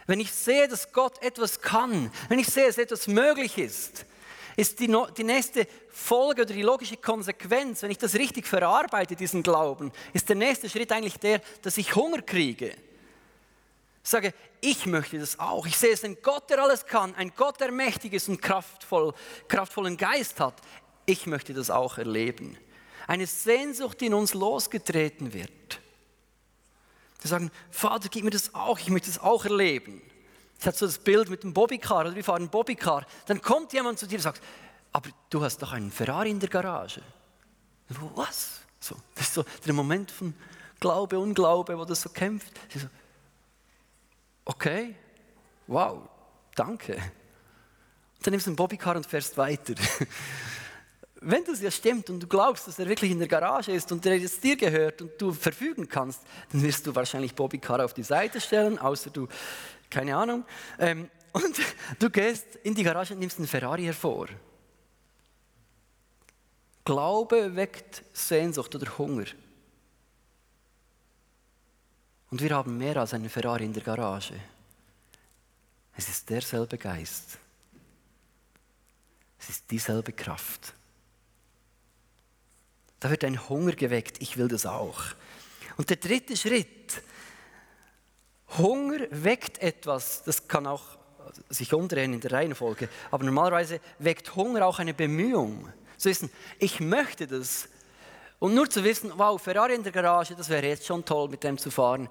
Wenn 0.06 0.20
ich 0.20 0.32
sehe, 0.32 0.68
dass 0.68 0.92
Gott 0.92 1.22
etwas 1.22 1.60
kann, 1.60 2.12
wenn 2.28 2.38
ich 2.38 2.48
sehe, 2.48 2.66
dass 2.66 2.78
etwas 2.78 3.06
möglich 3.06 3.56
ist, 3.58 4.04
ist 4.56 4.80
die, 4.80 4.94
die 5.16 5.24
nächste 5.24 5.66
Folge 5.88 6.42
oder 6.42 6.54
die 6.54 6.62
logische 6.62 6.96
Konsequenz, 6.96 7.82
wenn 7.82 7.90
ich 7.90 7.98
das 7.98 8.14
richtig 8.14 8.46
verarbeite, 8.46 9.16
diesen 9.16 9.42
Glauben, 9.42 9.92
ist 10.12 10.28
der 10.28 10.36
nächste 10.36 10.68
Schritt 10.68 10.92
eigentlich 10.92 11.18
der, 11.18 11.40
dass 11.62 11.78
ich 11.78 11.94
Hunger 11.94 12.22
kriege. 12.22 12.74
Ich 14.04 14.10
sage, 14.10 14.34
ich 14.60 14.86
möchte 14.86 15.18
das 15.18 15.38
auch. 15.38 15.66
Ich 15.66 15.76
sehe 15.76 15.92
es 15.92 16.04
ein 16.04 16.16
Gott, 16.22 16.50
der 16.50 16.62
alles 16.62 16.86
kann, 16.86 17.14
ein 17.14 17.32
Gott, 17.36 17.60
der 17.60 17.70
mächtig 17.70 18.12
ist 18.12 18.28
und 18.28 18.42
kraftvoll, 18.42 19.14
kraftvollen 19.48 19.96
Geist 19.96 20.40
hat. 20.40 20.54
Ich 21.06 21.26
möchte 21.26 21.54
das 21.54 21.70
auch 21.70 21.98
erleben. 21.98 22.58
Eine 23.06 23.26
Sehnsucht, 23.26 24.00
die 24.00 24.06
in 24.06 24.14
uns 24.14 24.34
losgetreten 24.34 25.32
wird. 25.32 25.80
Wir 27.20 27.28
sagen, 27.28 27.50
Vater, 27.70 28.08
gib 28.08 28.24
mir 28.24 28.30
das 28.30 28.54
auch, 28.54 28.78
ich 28.78 28.88
möchte 28.88 29.08
das 29.08 29.20
auch 29.20 29.44
erleben. 29.44 30.02
Ich 30.62 30.66
hatte 30.68 30.78
so 30.78 30.86
das 30.86 30.98
Bild 30.98 31.28
mit 31.28 31.42
dem 31.42 31.52
Bobbycar, 31.52 32.02
oder 32.02 32.14
wir 32.14 32.22
fahren 32.22 32.48
Bobbycar. 32.48 33.04
Dann 33.26 33.42
kommt 33.42 33.72
jemand 33.72 33.98
zu 33.98 34.06
dir 34.06 34.14
und 34.14 34.22
sagt, 34.22 34.40
aber 34.92 35.10
du 35.28 35.42
hast 35.42 35.60
doch 35.60 35.72
einen 35.72 35.90
Ferrari 35.90 36.30
in 36.30 36.38
der 36.38 36.48
Garage. 36.48 37.02
Was? 38.14 38.60
So, 38.78 38.94
das 39.16 39.26
ist 39.26 39.34
so 39.34 39.44
der 39.66 39.72
Moment 39.72 40.12
von 40.12 40.32
Glaube, 40.78 41.18
Unglaube, 41.18 41.76
wo 41.76 41.84
das 41.84 42.02
so 42.02 42.10
kämpft. 42.10 42.52
So, 42.72 42.86
okay, 44.44 44.94
wow, 45.66 46.08
danke. 46.54 46.92
Und 46.92 47.02
dann 48.26 48.30
nimmst 48.30 48.46
du 48.46 48.50
einen 48.50 48.56
Bobbycar 48.56 48.94
und 48.94 49.04
fährst 49.04 49.36
weiter. 49.36 49.74
Wenn 51.22 51.44
das 51.44 51.60
ja 51.60 51.72
stimmt 51.72 52.08
und 52.08 52.20
du 52.20 52.28
glaubst, 52.28 52.68
dass 52.68 52.78
er 52.78 52.88
wirklich 52.88 53.10
in 53.10 53.18
der 53.18 53.26
Garage 53.26 53.72
ist 53.72 53.90
und 53.90 54.04
der 54.04 54.16
jetzt 54.16 54.44
dir 54.44 54.56
gehört 54.56 55.02
und 55.02 55.20
du 55.20 55.32
verfügen 55.32 55.88
kannst, 55.88 56.20
dann 56.52 56.62
wirst 56.62 56.86
du 56.86 56.94
wahrscheinlich 56.94 57.34
Bobbycar 57.34 57.84
auf 57.84 57.94
die 57.94 58.04
Seite 58.04 58.40
stellen, 58.40 58.78
außer 58.78 59.10
du, 59.10 59.26
keine 59.92 60.16
Ahnung. 60.16 60.44
Ähm, 60.78 61.08
und 61.32 61.60
du 61.98 62.10
gehst 62.10 62.56
in 62.64 62.74
die 62.74 62.82
Garage 62.82 63.14
und 63.14 63.20
nimmst 63.20 63.38
einen 63.38 63.46
Ferrari 63.46 63.84
hervor. 63.84 64.28
Glaube 66.84 67.54
weckt 67.54 68.02
Sehnsucht 68.12 68.74
oder 68.74 68.98
Hunger. 68.98 69.26
Und 72.30 72.42
wir 72.42 72.50
haben 72.50 72.76
mehr 72.78 72.96
als 72.96 73.14
einen 73.14 73.28
Ferrari 73.28 73.64
in 73.64 73.72
der 73.72 73.82
Garage. 73.82 74.34
Es 75.96 76.08
ist 76.08 76.28
derselbe 76.28 76.78
Geist. 76.78 77.38
Es 79.38 79.50
ist 79.50 79.70
dieselbe 79.70 80.12
Kraft. 80.12 80.72
Da 83.00 83.10
wird 83.10 83.24
ein 83.24 83.48
Hunger 83.48 83.72
geweckt, 83.72 84.22
ich 84.22 84.36
will 84.36 84.48
das 84.48 84.64
auch. 84.64 85.02
Und 85.76 85.90
der 85.90 85.96
dritte 85.96 86.36
Schritt, 86.36 87.02
Hunger 88.58 89.00
weckt 89.10 89.58
etwas, 89.62 90.22
das 90.24 90.48
kann 90.48 90.66
auch 90.66 90.82
sich 91.48 91.72
umdrehen 91.72 92.12
in 92.12 92.20
der 92.20 92.32
Reihenfolge, 92.32 92.88
aber 93.10 93.24
normalerweise 93.24 93.80
weckt 93.98 94.34
Hunger 94.36 94.66
auch 94.66 94.78
eine 94.78 94.94
Bemühung. 94.94 95.72
Zu 95.96 96.10
wissen, 96.10 96.30
ich 96.58 96.80
möchte 96.80 97.26
das, 97.26 97.68
und 98.38 98.54
nur 98.54 98.68
zu 98.68 98.82
wissen, 98.82 99.12
wow, 99.16 99.40
Ferrari 99.40 99.74
in 99.74 99.82
der 99.82 99.92
Garage, 99.92 100.34
das 100.34 100.48
wäre 100.48 100.66
jetzt 100.66 100.86
schon 100.86 101.04
toll, 101.04 101.28
mit 101.28 101.44
dem 101.44 101.58
zu 101.58 101.70
fahren. 101.70 102.08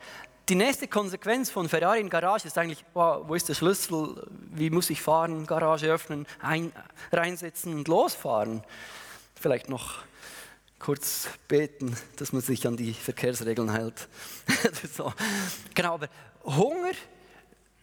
Die 0.50 0.56
nächste 0.56 0.88
Konsequenz 0.88 1.50
von 1.50 1.70
Ferrari 1.70 2.00
in 2.00 2.10
Garage 2.10 2.48
ist 2.48 2.58
eigentlich, 2.58 2.84
wow, 2.94 3.24
wo 3.28 3.36
ist 3.36 3.48
der 3.50 3.54
Schlüssel? 3.54 4.28
Wie 4.52 4.70
muss 4.70 4.90
ich 4.90 5.02
fahren? 5.02 5.46
Garage 5.46 5.88
öffnen, 5.88 6.26
ein, 6.42 6.72
reinsetzen 7.12 7.74
und 7.74 7.88
losfahren. 7.88 8.64
Vielleicht 9.36 9.70
noch 9.70 10.00
kurz 10.80 11.28
beten, 11.48 11.96
dass 12.18 12.34
man 12.34 12.42
sich 12.42 12.66
an 12.66 12.76
die 12.76 12.94
Verkehrsregeln 12.94 13.72
hält. 13.72 14.08
so. 14.98 15.14
Genau, 15.76 15.94
aber 15.94 16.10
Hunger 16.44 16.92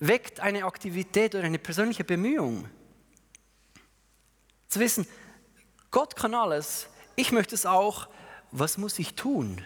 weckt 0.01 0.40
eine 0.40 0.64
Aktivität 0.64 1.35
oder 1.35 1.44
eine 1.44 1.59
persönliche 1.59 2.05
Bemühung. 2.05 2.68
Zu 4.68 4.81
wissen, 4.81 5.07
Gott 5.90 6.16
kann 6.16 6.35
alles, 6.35 6.88
ich 7.16 7.33
möchte 7.33 7.55
es 7.55 7.66
auch, 7.66 8.09
was 8.51 8.79
muss 8.79 8.99
ich 8.99 9.14
tun? 9.14 9.64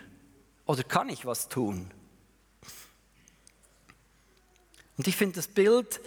Oder 0.67 0.85
kann 0.85 1.09
ich 1.09 1.27
was 1.27 1.49
tun? 1.49 1.91
Und 4.97 5.09
ich 5.09 5.17
finde 5.17 5.37
das 5.37 5.49
Bild 5.49 6.01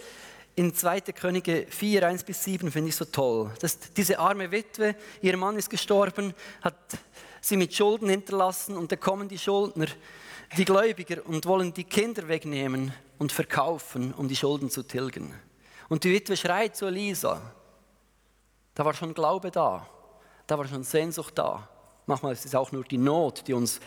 in 0.54 0.74
2. 0.74 1.00
Könige 1.00 1.66
4, 1.68 2.06
1 2.06 2.24
bis 2.24 2.42
7 2.44 2.72
finde 2.72 2.88
ich 2.88 2.96
so 2.96 3.04
toll. 3.04 3.52
Das, 3.60 3.78
diese 3.78 4.18
arme 4.18 4.50
Witwe, 4.50 4.96
ihr 5.20 5.36
Mann 5.36 5.56
ist 5.58 5.68
gestorben, 5.68 6.32
hat 6.62 6.74
sie 7.46 7.56
mit 7.56 7.74
Schulden 7.74 8.08
hinterlassen 8.08 8.76
und 8.76 8.90
da 8.90 8.96
kommen 8.96 9.28
die 9.28 9.38
Schuldner, 9.38 9.86
die 10.56 10.64
Gläubiger 10.64 11.24
und 11.26 11.46
wollen 11.46 11.72
die 11.72 11.84
Kinder 11.84 12.26
wegnehmen 12.26 12.92
und 13.18 13.30
verkaufen, 13.30 14.12
um 14.14 14.26
die 14.28 14.36
Schulden 14.36 14.68
zu 14.68 14.82
tilgen. 14.82 15.32
Und 15.88 16.02
die 16.02 16.12
Witwe 16.12 16.36
schreit 16.36 16.76
zu 16.76 16.86
Elisa. 16.86 17.40
Da 18.74 18.84
war 18.84 18.94
schon 18.94 19.14
Glaube 19.14 19.50
da, 19.50 19.86
da 20.46 20.58
war 20.58 20.66
schon 20.66 20.82
Sehnsucht 20.82 21.38
da. 21.38 21.68
Manchmal 22.06 22.32
ist 22.32 22.44
es 22.44 22.54
auch 22.54 22.72
nur 22.72 22.84
die 22.84 22.98
Not, 22.98 23.46
die 23.46 23.54
uns 23.54 23.80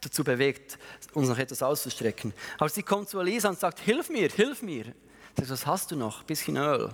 dazu 0.00 0.24
bewegt, 0.24 0.78
uns 1.12 1.28
noch 1.28 1.38
etwas 1.38 1.62
auszustrecken. 1.62 2.32
Aber 2.58 2.70
sie 2.70 2.82
kommt 2.82 3.10
zu 3.10 3.20
Elisa 3.20 3.50
und 3.50 3.58
sagt, 3.58 3.80
hilf 3.80 4.08
mir, 4.08 4.30
hilf 4.30 4.62
mir. 4.62 4.94
Sagt, 5.36 5.50
was 5.50 5.66
hast 5.66 5.90
du 5.90 5.96
noch? 5.96 6.20
Ein 6.20 6.26
bisschen 6.26 6.56
Öl. 6.56 6.90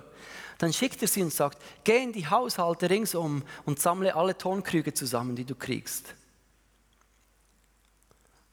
Dann 0.59 0.73
schickt 0.73 1.03
er 1.03 1.09
sie 1.09 1.23
und 1.23 1.33
sagt, 1.33 1.62
geh 1.85 2.03
in 2.03 2.12
die 2.12 2.27
Haushalte 2.27 2.88
ringsum 2.88 3.42
und 3.64 3.79
sammle 3.79 4.14
alle 4.14 4.37
Tonkrüge 4.37 4.95
zusammen, 4.95 5.37
die 5.37 5.45
du 5.45 5.55
kriegst. 5.55 6.14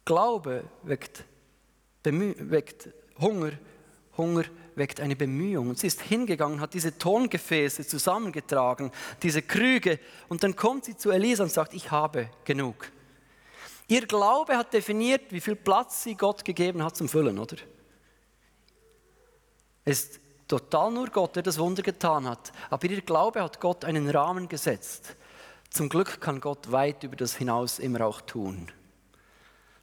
Glaube 0.06 0.66
weckt, 0.84 1.24
weckt 2.04 2.90
Hunger, 3.20 3.54
Hunger 4.18 4.44
weckt 4.76 5.00
eine 5.00 5.16
Bemühung. 5.16 5.70
Und 5.70 5.80
sie 5.80 5.88
ist 5.88 6.02
hingegangen, 6.02 6.60
hat 6.60 6.74
diese 6.74 6.98
Tongefäße 6.98 7.88
zusammengetragen, 7.88 8.92
diese 9.22 9.42
Krüge, 9.42 10.00
und 10.28 10.44
dann 10.44 10.56
kommt 10.56 10.86
sie 10.86 10.98
zu 10.98 11.12
Elisa 11.12 11.44
und 11.44 11.52
sagt, 11.52 11.74
ich 11.74 11.92
habe 11.92 12.30
genug. 12.44 12.92
Ihr 13.88 14.06
Glaube 14.06 14.58
hat 14.58 14.74
definiert, 14.74 15.32
wie 15.32 15.42
viel 15.42 15.56
Platz 15.56 16.04
sie 16.04 16.16
Gott 16.16 16.44
gegeben 16.44 16.84
hat 16.84 16.96
zum 16.96 17.08
Füllen, 17.08 17.40
oder? 17.40 17.58
Es 19.86 20.04
ist 20.06 20.20
total 20.54 20.92
nur 20.92 21.08
Gott, 21.08 21.36
der 21.36 21.42
das 21.42 21.58
Wunder 21.58 21.82
getan 21.82 22.28
hat. 22.28 22.52
Aber 22.70 22.88
ihr 22.88 23.02
Glaube 23.02 23.42
hat 23.42 23.60
Gott 23.60 23.84
einen 23.84 24.08
Rahmen 24.08 24.48
gesetzt. 24.48 25.16
Zum 25.72 25.90
Glück 25.90 26.22
kann 26.22 26.40
Gott 26.40 26.72
weit 26.72 27.04
über 27.04 27.16
das 27.16 27.36
hinaus 27.36 27.80
immer 27.80 28.06
auch 28.06 28.22
tun. 28.22 28.72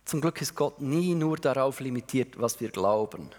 Zum 0.05 0.21
Glück 0.21 0.41
ist 0.41 0.55
Gott 0.55 0.81
nie 0.81 1.17
nur 1.17 1.39
darauf 1.39 1.81
limitiert, 1.81 2.41
was 2.41 2.61
wir 2.61 2.71
glauben. 2.71 3.31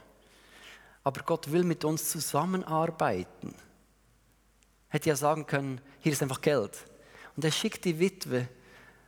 Aber 1.06 1.22
Gott 1.24 1.54
will 1.54 1.64
mit 1.64 1.86
uns 1.86 2.10
zusammenarbeiten. 2.10 3.56
Hätte 4.90 5.08
ja 5.08 5.16
sagen 5.16 5.48
können, 5.48 5.80
hier 6.02 6.12
ist 6.12 6.22
einfach 6.22 6.42
Geld. 6.42 6.86
Und 7.38 7.46
er 7.46 7.52
schickt 7.52 7.86
die 7.86 8.00
Witwe, 8.00 8.50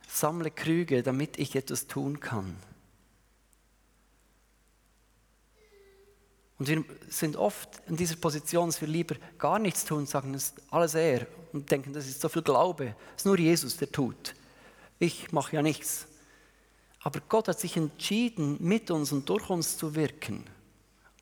sammle 0.08 0.50
Krüge, 0.50 1.02
damit 1.02 1.38
ich 1.38 1.56
etwas 1.56 1.86
tun 1.86 2.20
kann. 2.20 2.56
Und 6.58 6.68
wir 6.68 6.84
sind 7.08 7.36
oft 7.36 7.68
in 7.88 7.96
dieser 7.96 8.16
Position, 8.16 8.68
dass 8.68 8.80
wir 8.80 8.88
lieber 8.88 9.16
gar 9.38 9.58
nichts 9.58 9.84
tun, 9.84 10.06
sagen, 10.06 10.32
das 10.32 10.44
ist 10.44 10.62
alles 10.70 10.94
er 10.94 11.26
und 11.52 11.70
denken, 11.70 11.92
das 11.92 12.06
ist 12.06 12.20
so 12.20 12.28
viel 12.28 12.42
Glaube. 12.42 12.94
Es 13.16 13.22
ist 13.22 13.26
nur 13.26 13.38
Jesus, 13.38 13.76
der 13.76 13.90
tut. 13.90 14.34
Ich 14.98 15.32
mache 15.32 15.56
ja 15.56 15.62
nichts. 15.62 16.06
Aber 17.00 17.20
Gott 17.28 17.48
hat 17.48 17.60
sich 17.60 17.76
entschieden, 17.76 18.56
mit 18.60 18.90
uns 18.90 19.12
und 19.12 19.28
durch 19.28 19.50
uns 19.50 19.76
zu 19.76 19.94
wirken, 19.94 20.44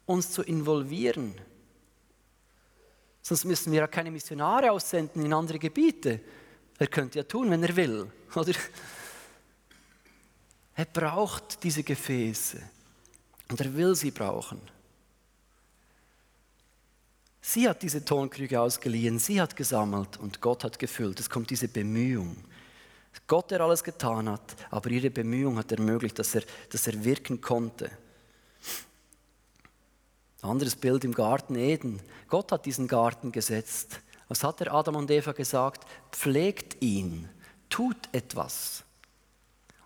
uns 0.07 0.31
zu 0.31 0.42
involvieren. 0.42 1.35
Sonst 3.23 3.45
müssen 3.45 3.73
wir 3.73 3.81
ja 3.81 3.87
keine 3.87 4.11
Missionare 4.11 4.71
aussenden 4.71 5.25
in 5.25 5.33
andere 5.33 5.59
Gebiete. 5.59 6.21
Er 6.79 6.87
könnte 6.88 7.18
ja 7.18 7.25
tun, 7.25 7.51
wenn 7.51 7.62
er 7.62 7.75
will, 7.75 8.11
oder? 8.35 8.53
Er 10.75 10.85
braucht 10.87 11.62
diese 11.64 11.83
Gefäße 11.83 12.62
und 13.51 13.61
er 13.61 13.75
will 13.75 13.95
sie 13.95 14.11
brauchen. 14.11 14.61
Sie 17.45 17.69
hat 17.69 17.83
diese 17.83 18.05
Tonkrüge 18.05 18.61
ausgeliehen, 18.61 19.19
sie 19.19 19.41
hat 19.41 19.57
gesammelt 19.57 20.17
und 20.19 20.41
Gott 20.41 20.63
hat 20.63 20.79
gefüllt. 20.79 21.19
Es 21.19 21.29
kommt 21.29 21.51
diese 21.51 21.67
Bemühung. 21.67 22.37
Gott, 23.27 23.51
der 23.51 23.61
alles 23.61 23.83
getan 23.83 24.29
hat, 24.29 24.55
aber 24.71 24.89
ihre 24.91 25.11
Bemühung 25.11 25.59
hat 25.59 25.73
ermöglicht, 25.73 26.19
dass 26.19 26.37
er, 26.37 26.45
dass 26.71 26.87
er 26.87 27.05
wirken 27.05 27.41
konnte. 27.41 27.91
Anderes 30.41 30.77
Bild 30.77 31.05
im 31.05 31.13
Garten 31.13 31.57
Eden. 31.57 32.01
Gott 32.29 32.53
hat 32.53 32.65
diesen 32.65 32.87
Garten 32.87 33.33
gesetzt. 33.33 34.01
Was 34.29 34.45
hat 34.45 34.61
der 34.61 34.73
Adam 34.73 34.97
und 34.97 35.11
Eva 35.11 35.33
gesagt? 35.33 35.85
Pflegt 36.13 36.81
ihn, 36.81 37.29
tut 37.69 38.09
etwas. 38.13 38.85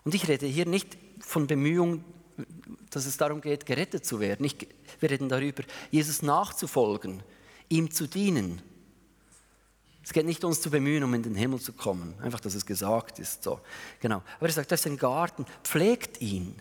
Und 0.03 0.13
ich 0.13 0.27
rede 0.27 0.45
hier 0.45 0.67
nicht 0.67 0.95
von 1.19 1.47
Bemühungen, 1.47 2.05
dass 2.91 3.07
es 3.07 3.17
darum 3.17 3.41
geht, 3.41 3.65
gerettet 3.65 4.05
zu 4.05 4.19
werden. 4.19 4.45
Ich, 4.45 4.67
wir 4.99 5.09
reden 5.09 5.27
darüber, 5.27 5.63
Jesus 5.89 6.21
nachzufolgen 6.21 7.23
ihm 7.69 7.91
zu 7.91 8.07
dienen. 8.07 8.61
Es 10.03 10.13
geht 10.13 10.25
nicht 10.25 10.43
uns 10.45 10.61
zu 10.61 10.71
bemühen, 10.71 11.03
um 11.03 11.13
in 11.13 11.23
den 11.23 11.35
Himmel 11.35 11.59
zu 11.59 11.73
kommen. 11.73 12.15
Einfach, 12.21 12.39
dass 12.39 12.55
es 12.55 12.65
gesagt 12.65 13.19
ist. 13.19 13.43
So. 13.43 13.59
Genau. 13.99 14.23
Aber 14.37 14.47
er 14.47 14.53
sagt, 14.53 14.71
das 14.71 14.79
ist 14.79 14.85
ein 14.85 14.97
Garten, 14.97 15.45
pflegt 15.63 16.21
ihn. 16.21 16.55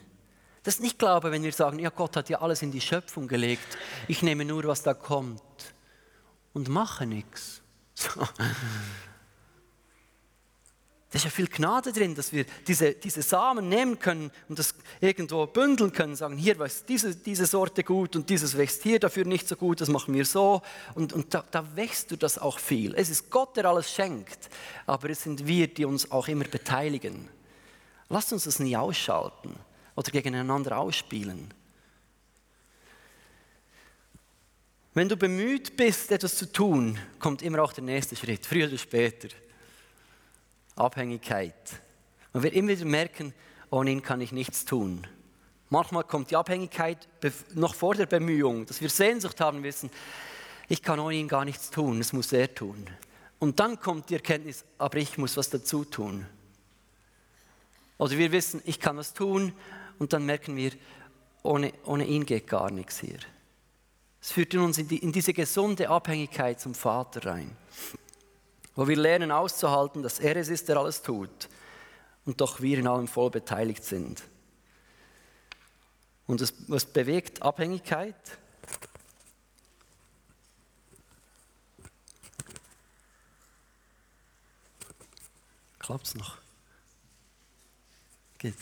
Das 0.64 0.74
ist 0.74 0.80
nicht 0.80 0.98
Glaube, 0.98 1.30
wenn 1.30 1.44
wir 1.44 1.52
sagen, 1.52 1.78
ja, 1.78 1.90
Gott 1.90 2.16
hat 2.16 2.28
ja 2.28 2.40
alles 2.40 2.62
in 2.62 2.72
die 2.72 2.80
Schöpfung 2.80 3.28
gelegt. 3.28 3.78
Ich 4.08 4.22
nehme 4.22 4.44
nur, 4.44 4.64
was 4.64 4.82
da 4.82 4.94
kommt 4.94 5.40
und 6.54 6.68
mache 6.68 7.06
nichts. 7.06 7.62
So. 7.94 8.26
Da 11.10 11.18
ist 11.18 11.24
ja 11.24 11.30
viel 11.30 11.46
Gnade 11.46 11.92
drin, 11.92 12.16
dass 12.16 12.32
wir 12.32 12.44
diese, 12.66 12.92
diese 12.92 13.22
Samen 13.22 13.68
nehmen 13.68 13.98
können 13.98 14.32
und 14.48 14.58
das 14.58 14.74
irgendwo 15.00 15.46
bündeln 15.46 15.92
können, 15.92 16.16
sagen, 16.16 16.36
hier 16.36 16.58
wächst 16.58 16.88
diese, 16.88 17.14
diese 17.14 17.46
Sorte 17.46 17.84
gut 17.84 18.16
und 18.16 18.28
dieses 18.28 18.56
wächst 18.56 18.82
hier 18.82 18.98
dafür 18.98 19.24
nicht 19.24 19.46
so 19.46 19.54
gut, 19.54 19.80
das 19.80 19.88
machen 19.88 20.14
wir 20.14 20.24
so. 20.24 20.62
Und, 20.94 21.12
und 21.12 21.32
da, 21.32 21.44
da 21.48 21.76
wächst 21.76 22.10
du 22.10 22.16
das 22.16 22.38
auch 22.38 22.58
viel. 22.58 22.92
Es 22.96 23.08
ist 23.08 23.30
Gott, 23.30 23.56
der 23.56 23.66
alles 23.66 23.92
schenkt, 23.92 24.50
aber 24.84 25.08
es 25.10 25.22
sind 25.22 25.46
wir, 25.46 25.68
die 25.68 25.84
uns 25.84 26.10
auch 26.10 26.26
immer 26.26 26.44
beteiligen. 26.44 27.28
Lasst 28.08 28.32
uns 28.32 28.44
das 28.44 28.58
nie 28.58 28.76
ausschalten 28.76 29.54
oder 29.94 30.10
gegeneinander 30.10 30.76
ausspielen. 30.76 31.54
Wenn 34.92 35.08
du 35.08 35.16
bemüht 35.16 35.76
bist, 35.76 36.10
etwas 36.10 36.36
zu 36.36 36.50
tun, 36.50 36.98
kommt 37.20 37.42
immer 37.42 37.62
auch 37.62 37.72
der 37.72 37.84
nächste 37.84 38.16
Schritt, 38.16 38.44
früher 38.44 38.66
oder 38.66 38.78
später. 38.78 39.28
Abhängigkeit. 40.76 41.54
Man 42.32 42.42
wird 42.42 42.54
immer 42.54 42.68
wieder 42.68 42.84
merken, 42.84 43.34
ohne 43.70 43.90
ihn 43.90 44.02
kann 44.02 44.20
ich 44.20 44.30
nichts 44.30 44.64
tun. 44.64 45.06
Manchmal 45.70 46.04
kommt 46.04 46.30
die 46.30 46.36
Abhängigkeit 46.36 47.08
noch 47.54 47.74
vor 47.74 47.94
der 47.94 48.06
Bemühung, 48.06 48.66
dass 48.66 48.80
wir 48.80 48.90
Sehnsucht 48.90 49.40
haben 49.40 49.62
wissen, 49.62 49.90
ich 50.68 50.82
kann 50.82 50.98
ohne 50.98 51.16
ihn 51.16 51.28
gar 51.28 51.44
nichts 51.44 51.70
tun, 51.70 51.98
das 51.98 52.12
muss 52.12 52.32
er 52.32 52.54
tun. 52.54 52.88
Und 53.38 53.58
dann 53.60 53.80
kommt 53.80 54.10
die 54.10 54.14
Erkenntnis, 54.14 54.64
aber 54.78 54.98
ich 54.98 55.18
muss 55.18 55.36
was 55.36 55.50
dazu 55.50 55.84
tun. 55.84 56.26
Oder 57.98 58.18
wir 58.18 58.32
wissen, 58.32 58.62
ich 58.64 58.78
kann 58.78 58.96
was 58.96 59.14
tun 59.14 59.52
und 59.98 60.12
dann 60.12 60.26
merken 60.26 60.56
wir, 60.56 60.72
ohne, 61.42 61.72
ohne 61.84 62.06
ihn 62.06 62.26
geht 62.26 62.46
gar 62.46 62.70
nichts 62.70 63.00
hier. 63.00 63.18
Es 64.20 64.32
führt 64.32 64.54
uns 64.54 64.78
in, 64.78 64.88
die, 64.88 64.98
in 64.98 65.12
diese 65.12 65.32
gesunde 65.32 65.88
Abhängigkeit 65.88 66.60
zum 66.60 66.74
Vater 66.74 67.24
rein 67.26 67.56
wo 68.76 68.86
wir 68.86 68.96
lernen 68.96 69.32
auszuhalten, 69.32 70.02
dass 70.02 70.20
er 70.20 70.36
es 70.36 70.48
ist, 70.48 70.68
der 70.68 70.76
alles 70.76 71.02
tut 71.02 71.48
und 72.26 72.40
doch 72.40 72.60
wir 72.60 72.78
in 72.78 72.86
allem 72.86 73.08
voll 73.08 73.30
beteiligt 73.30 73.82
sind. 73.82 74.22
Und 76.26 76.40
das, 76.40 76.52
was 76.68 76.84
bewegt 76.84 77.42
Abhängigkeit? 77.42 78.14
Klappt 85.78 86.06
es 86.06 86.14
noch? 86.16 86.36
Geht. 88.38 88.56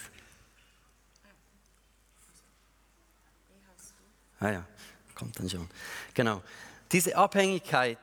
Ah 4.39 4.51
ja, 4.51 4.67
kommt 5.15 5.39
dann 5.39 5.49
schon. 5.49 5.69
Genau. 6.13 6.43
Diese 6.93 7.17
Abhängigkeit 7.17 7.99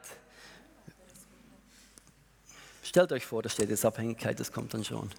Stellt 2.91 3.13
euch 3.13 3.25
vor, 3.25 3.41
da 3.41 3.47
steht 3.47 3.69
jetzt 3.69 3.85
Abhängigkeit, 3.85 4.37
das 4.37 4.51
kommt 4.51 4.73
dann 4.73 4.83
schon. 4.83 5.09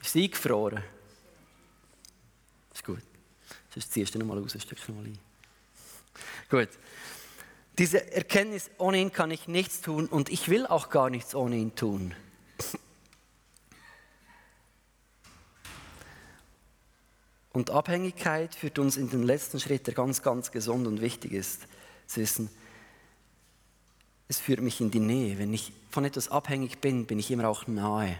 Ist 0.00 0.12
sie 0.12 0.30
gefroren? 0.30 0.80
Ist 2.72 2.84
gut. 2.84 3.02
Sonst 3.74 3.90
ziehst 3.90 4.14
du 4.14 4.20
nochmal 4.20 4.38
raus, 4.38 4.54
ein 4.54 4.60
Stückchen 4.60 4.94
mal 4.94 5.04
ein. 5.04 5.18
Gut. 6.48 6.68
Diese 7.78 8.12
Erkenntnis, 8.12 8.70
ohne 8.78 8.98
ihn 8.98 9.12
kann 9.12 9.32
ich 9.32 9.48
nichts 9.48 9.80
tun 9.80 10.06
und 10.06 10.28
ich 10.28 10.48
will 10.48 10.68
auch 10.68 10.88
gar 10.88 11.10
nichts 11.10 11.34
ohne 11.34 11.56
ihn 11.56 11.74
tun. 11.74 12.14
Und 17.52 17.70
Abhängigkeit 17.70 18.54
führt 18.54 18.78
uns 18.78 18.96
in 18.96 19.10
den 19.10 19.24
letzten 19.24 19.58
Schritt, 19.58 19.88
der 19.88 19.94
ganz, 19.94 20.22
ganz 20.22 20.52
gesund 20.52 20.86
und 20.86 21.00
wichtig 21.00 21.32
ist, 21.32 21.62
zu 22.06 22.20
wissen, 22.20 22.50
es 24.30 24.38
führt 24.38 24.60
mich 24.60 24.80
in 24.80 24.92
die 24.92 25.00
Nähe. 25.00 25.40
Wenn 25.40 25.52
ich 25.52 25.72
von 25.90 26.04
etwas 26.04 26.28
abhängig 26.28 26.78
bin, 26.78 27.04
bin 27.04 27.18
ich 27.18 27.32
immer 27.32 27.48
auch 27.48 27.66
nahe. 27.66 28.16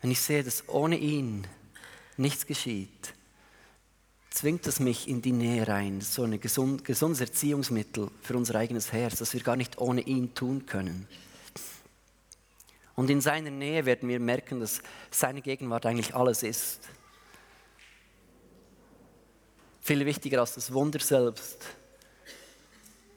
Wenn 0.00 0.12
ich 0.12 0.20
sehe, 0.20 0.44
dass 0.44 0.68
ohne 0.68 0.96
ihn 0.96 1.48
nichts 2.16 2.46
geschieht, 2.46 3.14
zwingt 4.30 4.64
es 4.68 4.78
mich 4.78 5.08
in 5.08 5.22
die 5.22 5.32
Nähe 5.32 5.66
rein. 5.66 5.98
Das 5.98 6.14
so 6.14 6.22
ein 6.22 6.40
gesund, 6.40 6.84
gesundes 6.84 7.20
Erziehungsmittel 7.20 8.12
für 8.22 8.36
unser 8.36 8.54
eigenes 8.54 8.92
Herz, 8.92 9.18
dass 9.18 9.34
wir 9.34 9.42
gar 9.42 9.56
nicht 9.56 9.78
ohne 9.78 10.02
ihn 10.02 10.32
tun 10.36 10.66
können. 10.66 11.08
Und 12.94 13.10
in 13.10 13.20
seiner 13.20 13.50
Nähe 13.50 13.86
werden 13.86 14.08
wir 14.08 14.20
merken, 14.20 14.60
dass 14.60 14.82
seine 15.10 15.42
Gegenwart 15.42 15.84
eigentlich 15.84 16.14
alles 16.14 16.44
ist. 16.44 16.78
Viel 19.80 20.04
wichtiger 20.04 20.40
als 20.40 20.54
das 20.54 20.72
Wunder 20.72 21.00
selbst. 21.00 21.64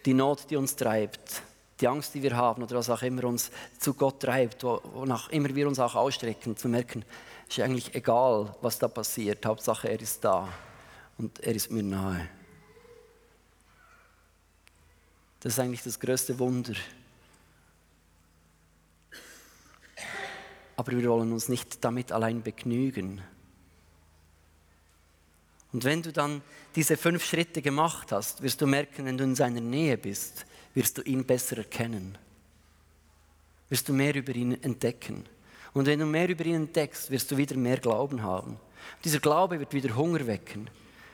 Die 0.06 0.14
Not, 0.14 0.50
die 0.50 0.56
uns 0.56 0.76
treibt, 0.76 1.42
die 1.80 1.88
Angst, 1.88 2.14
die 2.14 2.24
wir 2.24 2.36
haben 2.36 2.64
oder 2.64 2.78
was 2.78 2.90
auch 2.90 3.02
immer 3.02 3.26
uns 3.26 3.52
zu 3.80 3.94
Gott 3.94 4.22
treibt, 4.22 4.64
wonach 4.64 5.30
immer 5.30 5.54
wir 5.56 5.68
uns 5.68 5.80
auch 5.80 5.96
ausstrecken, 5.96 6.56
zu 6.58 6.68
merken, 6.68 7.04
ist 7.48 7.60
eigentlich 7.60 7.94
egal, 7.96 8.56
was 8.62 8.80
da 8.80 8.88
passiert. 8.88 9.46
Hauptsache, 9.46 9.90
er 9.90 10.02
ist 10.02 10.24
da 10.24 10.48
und 11.18 11.40
er 11.40 11.56
ist 11.56 11.72
mir 11.72 11.84
nahe. 11.84 12.30
Das 15.40 15.54
ist 15.54 15.60
eigentlich 15.60 15.84
das 15.84 16.00
größte 16.00 16.40
Wunder. 16.40 16.74
Aber 20.76 20.92
wir 20.92 21.10
wollen 21.10 21.34
uns 21.34 21.50
nicht 21.50 21.84
damit 21.84 22.12
allein 22.12 22.42
begnügen. 22.42 23.22
Und 25.74 25.84
wenn 25.84 26.04
du 26.04 26.14
dann 26.14 26.42
diese 26.76 26.96
fünf 26.96 27.26
Schritte 27.26 27.62
gemacht 27.62 28.12
hast, 28.12 28.44
wirst 28.44 28.62
du 28.62 28.68
merken, 28.68 29.06
wenn 29.06 29.18
du 29.18 29.24
in 29.24 29.36
seiner 29.36 29.60
Nähe 29.60 29.98
bist, 29.98 30.46
wirst 30.76 30.98
du 30.98 31.02
ihn 31.02 31.26
besser 31.26 31.58
erkennen. 31.58 32.18
Wirst 33.70 33.90
du 33.90 33.94
mehr 33.94 34.14
über 34.14 34.34
ihn 34.36 34.62
entdecken. 34.64 35.26
Und 35.74 35.88
wenn 35.88 36.00
du 36.00 36.06
mehr 36.06 36.30
über 36.30 36.46
ihn 36.46 36.56
entdeckst, 36.56 37.10
wirst 37.10 37.32
du 37.32 37.38
wieder 37.38 37.56
mehr 37.56 37.78
Glauben 37.78 38.22
haben. 38.22 38.52
Und 38.52 39.06
dieser 39.06 39.20
Glaube 39.20 39.60
wird 39.60 39.74
wieder 39.74 39.96
Hunger 39.96 40.28
wecken. 40.28 40.70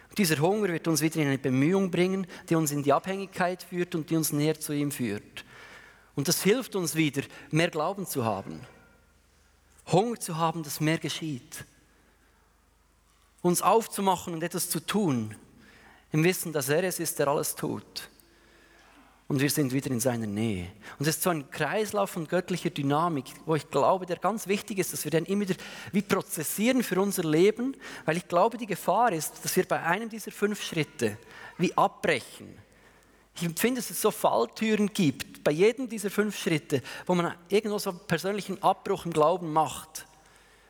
Und 0.09 0.17
dieser 0.17 0.39
Hunger 0.39 0.67
wird 0.67 0.87
uns 0.89 1.01
wieder 1.01 1.17
in 1.21 1.27
eine 1.27 1.37
Bemühung 1.37 1.89
bringen, 1.89 2.27
die 2.49 2.55
uns 2.55 2.71
in 2.71 2.83
die 2.83 2.91
Abhängigkeit 2.91 3.63
führt 3.63 3.95
und 3.95 4.09
die 4.09 4.17
uns 4.17 4.33
näher 4.33 4.59
zu 4.59 4.73
ihm 4.73 4.91
führt. 4.91 5.45
Und 6.15 6.27
das 6.27 6.43
hilft 6.43 6.75
uns 6.75 6.95
wieder, 6.95 7.21
mehr 7.51 7.69
Glauben 7.69 8.05
zu 8.05 8.25
haben. 8.25 8.59
Hunger 9.87 10.19
zu 10.19 10.35
haben, 10.35 10.63
dass 10.63 10.81
mehr 10.81 10.97
geschieht. 10.97 11.63
Uns 13.41 13.61
aufzumachen 13.61 14.33
und 14.33 14.43
etwas 14.43 14.69
zu 14.69 14.79
tun, 14.79 15.35
im 16.11 16.23
Wissen, 16.23 16.51
dass 16.53 16.69
er 16.69 16.83
es 16.83 16.99
ist, 16.99 17.19
der 17.19 17.27
alles 17.27 17.55
tut 17.55 18.09
und 19.29 19.39
wir 19.39 19.49
sind 19.51 19.71
wieder 19.73 19.91
in 19.91 19.99
seiner 19.99 20.25
Nähe. 20.25 20.71
Und 20.97 21.07
es 21.07 21.15
ist 21.15 21.21
so 21.21 21.29
ein 21.29 21.49
Kreislauf 21.51 22.09
von 22.09 22.27
göttlicher 22.27 22.71
Dynamik, 22.71 23.25
wo 23.45 23.53
ich 23.55 23.69
glaube, 23.69 24.07
der 24.07 24.17
ganz 24.17 24.47
wichtig 24.47 24.79
ist, 24.79 24.91
dass 24.91 25.03
wir 25.03 25.11
den 25.11 25.25
immer 25.25 25.47
wieder 25.47 25.53
wie 25.91 26.01
prozessieren 26.01 26.81
für 26.81 26.99
unser 26.99 27.23
Leben, 27.23 27.77
weil 28.05 28.17
ich 28.17 28.27
glaube, 28.27 28.57
die 28.57 28.65
Gefahr 28.65 29.13
ist, 29.13 29.45
dass 29.45 29.55
wir 29.55 29.67
bei 29.67 29.83
einem 29.83 30.09
dieser 30.09 30.31
fünf 30.31 30.63
Schritte 30.63 31.19
wie 31.59 31.77
abbrechen. 31.77 32.57
Ich 33.35 33.43
empfinde, 33.43 33.81
dass 33.81 33.91
es 33.91 34.01
so 34.01 34.09
Falltüren 34.09 34.91
gibt, 34.91 35.43
bei 35.43 35.51
jedem 35.51 35.87
dieser 35.87 36.09
fünf 36.09 36.35
Schritte, 36.35 36.81
wo 37.05 37.13
man 37.13 37.35
irgendwo 37.49 37.77
so 37.77 37.91
einen 37.91 37.99
persönlichen 38.07 38.61
Abbruch 38.63 39.05
im 39.05 39.13
Glauben 39.13 39.53
macht. 39.53 40.07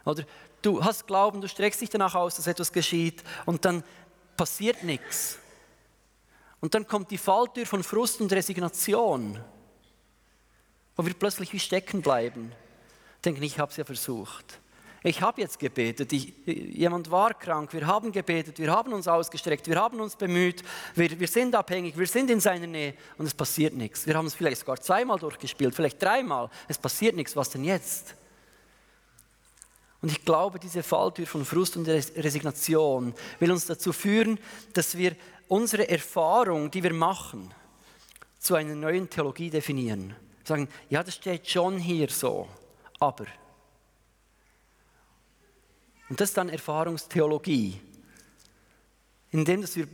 Oder 0.03 0.25
du 0.61 0.83
hast 0.83 1.07
Glauben, 1.07 1.41
du 1.41 1.47
streckst 1.47 1.81
dich 1.81 1.89
danach 1.89 2.15
aus, 2.15 2.35
dass 2.35 2.47
etwas 2.47 2.71
geschieht 2.71 3.23
und 3.45 3.65
dann 3.65 3.83
passiert 4.37 4.83
nichts. 4.83 5.39
Und 6.61 6.73
dann 6.73 6.87
kommt 6.87 7.11
die 7.11 7.17
Falltür 7.17 7.65
von 7.65 7.83
Frust 7.83 8.21
und 8.21 8.31
Resignation, 8.31 9.39
wo 10.95 11.05
wir 11.05 11.13
plötzlich 11.13 11.53
wie 11.53 11.59
stecken 11.59 12.01
bleiben. 12.01 12.51
Denken, 13.23 13.43
ich 13.43 13.59
habe 13.59 13.71
es 13.71 13.77
ja 13.77 13.85
versucht. 13.85 14.59
Ich 15.01 15.21
habe 15.21 15.39
jetzt 15.39 15.59
gebetet, 15.59 16.11
ich, 16.11 16.33
jemand 16.45 17.09
war 17.09 17.33
krank, 17.33 17.71
wir 17.71 17.87
haben 17.87 18.11
gebetet, 18.11 18.59
wir 18.59 18.69
haben 18.69 18.91
uns 18.91 19.07
ausgestreckt, 19.07 19.67
wir 19.67 19.79
haben 19.79 20.01
uns 20.01 20.17
bemüht, 20.17 20.61
wir, 20.93 21.17
wir 21.17 21.27
sind 21.27 21.55
abhängig, 21.55 21.97
wir 21.97 22.07
sind 22.07 22.29
in 22.29 22.41
seiner 22.41 22.67
Nähe 22.67 22.95
und 23.17 23.25
es 23.25 23.33
passiert 23.33 23.73
nichts. 23.73 24.05
Wir 24.05 24.15
haben 24.15 24.25
es 24.25 24.35
vielleicht 24.35 24.59
sogar 24.59 24.81
zweimal 24.81 25.17
durchgespielt, 25.17 25.73
vielleicht 25.73 26.01
dreimal, 26.01 26.49
es 26.67 26.77
passiert 26.77 27.15
nichts, 27.15 27.33
was 27.37 27.49
denn 27.49 27.63
jetzt? 27.63 28.15
Und 30.01 30.11
ich 30.11 30.23
glaube, 30.23 30.59
diese 30.59 30.81
Falltür 30.81 31.27
von 31.27 31.43
Frust 31.43 31.75
und 31.75 31.87
Resignation 31.87 33.13
will 33.39 33.51
uns 33.51 33.65
dazu 33.65 33.91
führen, 33.91 34.39
dass 34.73 34.97
wir 34.97 35.15
unsere 35.47 35.89
Erfahrung, 35.89 36.71
die 36.71 36.83
wir 36.83 36.93
machen, 36.93 37.53
zu 38.39 38.55
einer 38.55 38.75
neuen 38.75 39.09
Theologie 39.09 39.49
definieren. 39.49 40.15
Sagen, 40.45 40.69
ja, 40.89 41.03
das 41.03 41.15
steht 41.15 41.49
schon 41.49 41.77
hier 41.77 42.09
so, 42.09 42.47
aber. 42.99 43.25
Und 46.07 46.19
das 46.19 46.29
ist 46.29 46.37
dann 46.37 46.49
Erfahrungstheologie. 46.49 47.79
Indem 49.31 49.61
dass 49.61 49.75
wir 49.75 49.87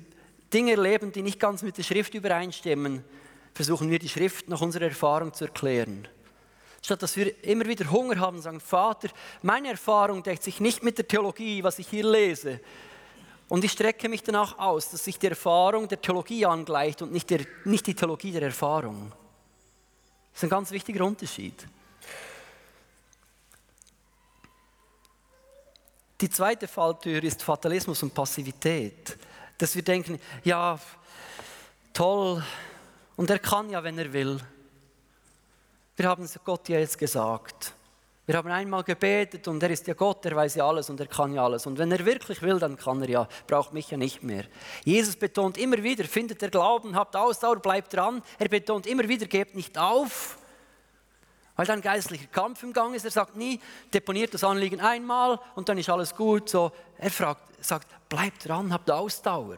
Dinge 0.54 0.72
erleben, 0.72 1.12
die 1.12 1.24
nicht 1.24 1.40
ganz 1.40 1.64
mit 1.64 1.78
der 1.78 1.84
Schrift 1.84 2.14
übereinstimmen, 2.14 3.04
versuchen 3.54 3.90
wir 3.90 4.00
die 4.00 4.08
Schrift 4.08 4.48
nach 4.48 4.62
unserer 4.62 4.86
Erfahrung 4.86 5.34
zu 5.34 5.46
erklären. 5.46 6.08
Statt 6.86 7.02
dass 7.02 7.18
wir 7.18 7.44
immer 7.44 7.66
wieder 7.66 7.90
Hunger 7.90 8.20
haben 8.20 8.38
und 8.38 8.44
sagen, 8.44 8.60
Vater, 8.60 9.10
meine 9.42 9.70
Erfahrung 9.70 10.22
deckt 10.22 10.44
sich 10.44 10.60
nicht 10.60 10.84
mit 10.84 11.00
der 11.00 11.08
Theologie, 11.08 11.64
was 11.64 11.80
ich 11.80 11.88
hier 11.88 12.06
lese. 12.06 12.60
Und 13.50 13.64
ich 13.64 13.72
strecke 13.72 14.08
mich 14.08 14.22
danach 14.22 14.60
aus, 14.60 14.92
dass 14.92 15.04
sich 15.04 15.18
die 15.18 15.26
Erfahrung 15.26 15.88
der 15.88 16.00
Theologie 16.00 16.46
angleicht 16.46 17.02
und 17.02 17.12
nicht, 17.12 17.28
der, 17.32 17.40
nicht 17.64 17.88
die 17.88 17.96
Theologie 17.96 18.32
der 18.32 18.44
Erfahrung. 18.44 19.12
Das 20.32 20.40
ist 20.40 20.44
ein 20.44 20.50
ganz 20.50 20.70
wichtiger 20.70 21.04
Unterschied. 21.04 21.66
Die 26.22 26.30
zweite 26.30 26.68
Falltür 26.68 27.24
ist 27.24 27.42
Fatalismus 27.42 28.04
und 28.04 28.14
Passivität. 28.14 29.18
Dass 29.58 29.76
wir 29.76 29.82
denken, 29.82 30.20
ja, 30.44 30.80
toll, 31.94 32.44
und 33.16 33.30
er 33.32 33.40
kann 33.40 33.72
ja, 33.72 33.84
wenn 33.84 33.98
er 33.98 34.14
will. 34.14 34.40
Wir 35.98 36.10
haben 36.10 36.24
es 36.24 36.38
Gott 36.44 36.68
ja 36.68 36.78
jetzt 36.80 36.98
gesagt. 36.98 37.74
Wir 38.26 38.36
haben 38.36 38.52
einmal 38.52 38.84
gebetet 38.84 39.48
und 39.48 39.64
er 39.64 39.70
ist 39.70 39.88
ja 39.88 39.94
Gott, 39.94 40.26
er 40.26 40.36
weiß 40.36 40.56
ja 40.56 40.68
alles 40.68 40.90
und 40.90 41.00
er 41.00 41.06
kann 41.06 41.34
ja 41.34 41.46
alles. 41.46 41.68
Und 41.68 41.78
wenn 41.78 41.92
er 41.92 42.06
wirklich 42.06 42.42
will, 42.42 42.60
dann 42.60 42.76
kann 42.76 43.02
er 43.02 43.10
ja, 43.10 43.28
braucht 43.48 43.72
mich 43.72 43.92
ja 43.92 43.98
nicht 43.98 44.22
mehr. 44.24 44.44
Jesus 44.84 45.16
betont 45.16 45.58
immer 45.58 45.82
wieder, 45.84 46.04
findet 46.04 46.42
der 46.42 46.50
Glauben, 46.50 46.96
habt 46.96 47.16
Ausdauer, 47.16 47.58
bleibt 47.58 47.94
dran. 47.94 48.22
Er 48.40 48.50
betont 48.50 48.88
immer 48.88 49.08
wieder, 49.08 49.26
gebt 49.28 49.56
nicht 49.56 49.78
auf, 49.78 50.38
weil 51.56 51.66
dann 51.66 51.82
geistlicher 51.82 52.28
Kampf 52.28 52.64
im 52.64 52.74
Gang 52.74 52.94
ist. 52.94 53.06
Er 53.06 53.12
sagt 53.12 53.38
nie, 53.38 53.62
deponiert 53.94 54.34
das 54.34 54.44
Anliegen 54.44 54.82
einmal 54.82 55.40
und 55.54 55.70
dann 55.70 55.78
ist 55.78 55.90
alles 55.90 56.14
gut. 56.14 56.50
So, 56.50 56.72
er 56.98 57.12
fragt, 57.12 57.64
sagt, 57.64 57.88
bleibt 58.10 58.50
dran, 58.50 58.74
habt 58.74 58.92
Ausdauer. 58.92 59.58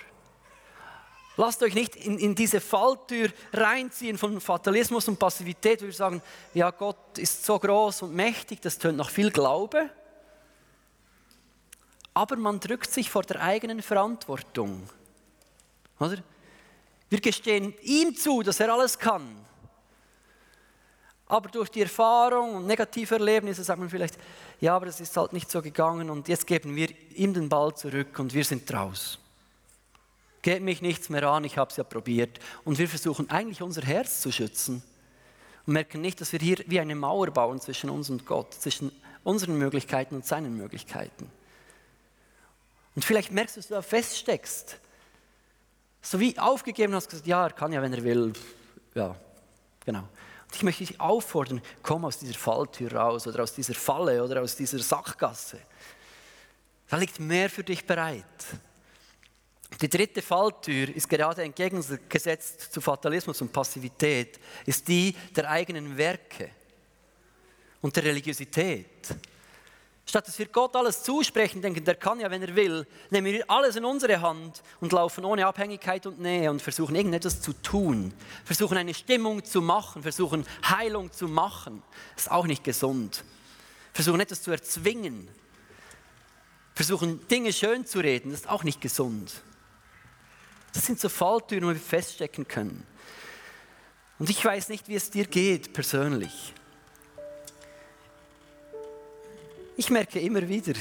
Lasst 1.39 1.61
euch 1.61 1.75
nicht 1.75 1.95
in, 1.95 2.17
in, 2.17 2.33
diese 2.33 2.59
Falltür 2.59 3.29
reinziehen 3.53 4.17
von 4.17 4.41
Fatalismus 4.41 5.07
und 5.07 5.19
Passivität, 5.19 5.81
wo 5.81 5.85
wir 5.85 5.93
sagen, 5.93 6.19
ja, 6.55 6.71
Gott 6.71 7.19
ist 7.19 7.45
so 7.45 7.59
groß 7.59 8.01
und 8.01 8.15
mächtig, 8.15 8.59
das 8.59 8.79
tönt 8.79 8.97
nach 8.97 9.11
viel 9.11 9.29
Glaube. 9.29 9.87
Aber 12.15 12.35
man 12.37 12.59
drückt 12.59 12.91
sich 12.91 13.11
vor 13.11 13.21
der 13.21 13.39
eigenen 13.43 13.83
Verantwortung. 13.83 14.89
Oder? 15.99 16.17
Wir 17.07 17.21
gestehen 17.21 17.75
ihm 17.83 18.15
zu, 18.15 18.41
dass 18.41 18.59
er 18.59 18.73
alles 18.73 18.97
kann. 18.97 19.37
Aber 21.27 21.49
durch 21.49 21.69
die 21.69 21.83
Erfahrung 21.83 22.55
und 22.55 22.65
negative 22.65 23.13
Erlebnisse 23.13 23.63
sagt 23.63 23.79
man 23.79 23.91
vielleicht, 23.91 24.17
ja, 24.59 24.75
aber 24.75 24.87
es 24.87 24.99
ist 24.99 25.15
halt 25.15 25.33
nicht 25.33 25.51
so 25.51 25.61
gegangen 25.61 26.09
und 26.09 26.27
jetzt 26.29 26.47
geben 26.47 26.75
wir 26.75 26.89
ihm 27.13 27.35
den 27.35 27.47
Ball 27.47 27.75
zurück 27.75 28.17
und 28.17 28.33
wir 28.33 28.43
sind 28.43 28.71
draus 28.71 29.19
geht 30.47 30.63
mich 30.63 30.81
nichts 30.81 31.09
mehr 31.09 31.23
an, 31.23 31.43
ich 31.43 31.57
habe 31.57 31.69
es 31.71 31.75
ja 31.75 31.83
probiert. 31.83 32.39
Und 32.63 32.79
wir 32.79 32.87
versuchen 32.87 33.29
eigentlich 33.29 33.61
unser 33.61 33.81
Herz 33.81 34.21
zu 34.21 34.31
schützen 34.31 34.81
und 35.65 35.73
merken 35.73 35.99
nicht, 35.99 36.21
dass 36.21 36.31
wir 36.31 36.39
hier 36.39 36.63
wie 36.67 36.79
eine 36.79 36.95
Mauer 36.95 37.31
bauen 37.31 37.59
zwischen 37.59 37.89
uns 37.89 38.09
und 38.09 38.25
Gott, 38.25 38.53
zwischen 38.53 38.93
unseren 39.25 39.57
Möglichkeiten 39.57 40.15
und 40.15 40.25
seinen 40.25 40.55
Möglichkeiten. 40.55 41.29
Und 42.95 43.03
vielleicht 43.03 43.33
merkst 43.33 43.57
du, 43.57 43.59
dass 43.59 43.67
du 43.67 43.73
da 43.73 43.81
feststeckst. 43.81 44.79
So 46.01 46.17
wie 46.21 46.39
aufgegeben 46.39 46.95
hast, 46.95 47.09
gesagt, 47.09 47.27
ja, 47.27 47.43
er 47.47 47.51
kann 47.51 47.73
ja, 47.73 47.81
wenn 47.81 47.91
er 47.91 48.05
will. 48.05 48.31
Ja, 48.95 49.17
genau. 49.83 49.99
Und 49.99 50.55
ich 50.55 50.63
möchte 50.63 50.85
dich 50.85 51.01
auffordern, 51.01 51.61
komm 51.83 52.05
aus 52.05 52.19
dieser 52.19 52.35
Falltür 52.35 52.93
raus 52.93 53.27
oder 53.27 53.43
aus 53.43 53.53
dieser 53.53 53.73
Falle 53.73 54.23
oder 54.23 54.41
aus 54.41 54.55
dieser 54.55 54.79
Sackgasse. 54.79 55.59
Da 56.87 56.95
liegt 56.95 57.19
mehr 57.19 57.49
für 57.49 57.65
dich 57.65 57.85
bereit. 57.85 58.23
Die 59.81 59.89
dritte 59.89 60.21
Falltür 60.21 60.95
ist 60.95 61.07
gerade 61.07 61.43
entgegengesetzt 61.43 62.73
zu 62.73 62.81
Fatalismus 62.81 63.41
und 63.41 63.51
Passivität, 63.51 64.39
ist 64.65 64.87
die 64.87 65.13
der 65.35 65.49
eigenen 65.49 65.95
Werke 65.97 66.49
und 67.81 67.95
der 67.95 68.05
Religiosität. 68.05 69.15
Statt 70.09 70.25
dass 70.25 70.39
wir 70.39 70.45
Gott 70.47 70.73
alles 70.75 71.03
zusprechen, 71.03 71.61
denken, 71.61 71.83
der 71.83 71.95
kann 71.95 72.21
ja, 72.21 72.31
wenn 72.31 72.41
er 72.41 72.55
will, 72.55 72.87
nehmen 73.09 73.33
wir 73.33 73.49
alles 73.51 73.75
in 73.75 73.83
unsere 73.83 74.21
Hand 74.21 74.63
und 74.79 74.93
laufen 74.93 75.25
ohne 75.25 75.45
Abhängigkeit 75.45 76.05
und 76.05 76.19
Nähe 76.19 76.49
und 76.49 76.61
versuchen 76.61 76.95
irgendetwas 76.95 77.41
zu 77.41 77.51
tun, 77.51 78.13
versuchen 78.45 78.77
eine 78.77 78.93
Stimmung 78.93 79.43
zu 79.43 79.61
machen, 79.61 80.01
versuchen 80.01 80.45
Heilung 80.67 81.11
zu 81.11 81.27
machen. 81.27 81.83
Das 82.15 82.27
ist 82.27 82.31
auch 82.31 82.47
nicht 82.47 82.63
gesund. 82.63 83.25
Versuchen 83.91 84.21
etwas 84.21 84.41
zu 84.41 84.51
erzwingen, 84.51 85.27
versuchen 86.73 87.27
Dinge 87.27 87.51
schön 87.51 87.85
zu 87.85 87.99
reden, 87.99 88.31
das 88.31 88.41
ist 88.41 88.49
auch 88.49 88.63
nicht 88.63 88.79
gesund. 88.79 89.43
Das 90.77 90.85
sind 90.85 90.99
so 90.99 91.09
Falltüren, 91.09 91.63
wo 91.63 91.69
wir 91.69 91.75
feststecken 91.75 92.47
können. 92.47 92.85
Und 94.19 94.29
ich 94.29 94.45
weiß 94.45 94.69
nicht, 94.69 94.87
wie 94.87 94.93
es 94.93 95.09
dir 95.09 95.25
geht 95.25 95.73
persönlich. 95.73 96.53
Ich 99.75 99.89
merke 99.89 100.19
immer 100.19 100.47
wieder, 100.47 100.73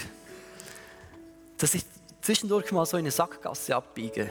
dass 1.57 1.73
ich 1.73 1.83
zwischendurch 2.21 2.71
mal 2.73 2.85
so 2.85 2.99
in 2.99 3.05
eine 3.05 3.11
Sackgasse 3.11 3.75
abbiege 3.75 4.29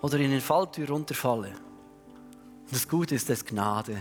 oder 0.00 0.18
in 0.18 0.30
eine 0.30 0.40
Falltür 0.40 0.88
runterfalle. 0.88 1.48
Und 1.48 2.72
das 2.72 2.86
Gute 2.86 3.16
ist, 3.16 3.28
es 3.30 3.44
Gnade. 3.44 4.00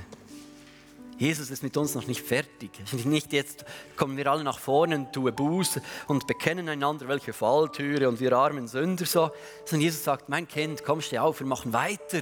Jesus 1.21 1.51
ist 1.51 1.61
mit 1.61 1.77
uns 1.77 1.93
noch 1.93 2.07
nicht 2.07 2.25
fertig. 2.25 2.71
Nicht 3.05 3.31
jetzt 3.31 3.63
kommen 3.95 4.17
wir 4.17 4.25
alle 4.25 4.43
nach 4.43 4.57
vorne 4.57 4.95
und 4.95 5.13
tun 5.13 5.31
Buße 5.31 5.79
und 6.07 6.25
bekennen 6.25 6.67
einander, 6.67 7.07
welche 7.07 7.31
Falltüre 7.31 8.09
und 8.09 8.19
wir 8.19 8.33
armen 8.33 8.67
Sünder 8.67 9.05
so. 9.05 9.29
Sondern 9.63 9.81
Jesus 9.81 10.03
sagt, 10.03 10.29
mein 10.29 10.47
Kind, 10.47 10.83
komm, 10.83 10.99
steh 10.99 11.19
auf, 11.19 11.39
wir 11.39 11.45
machen 11.45 11.73
weiter. 11.73 12.21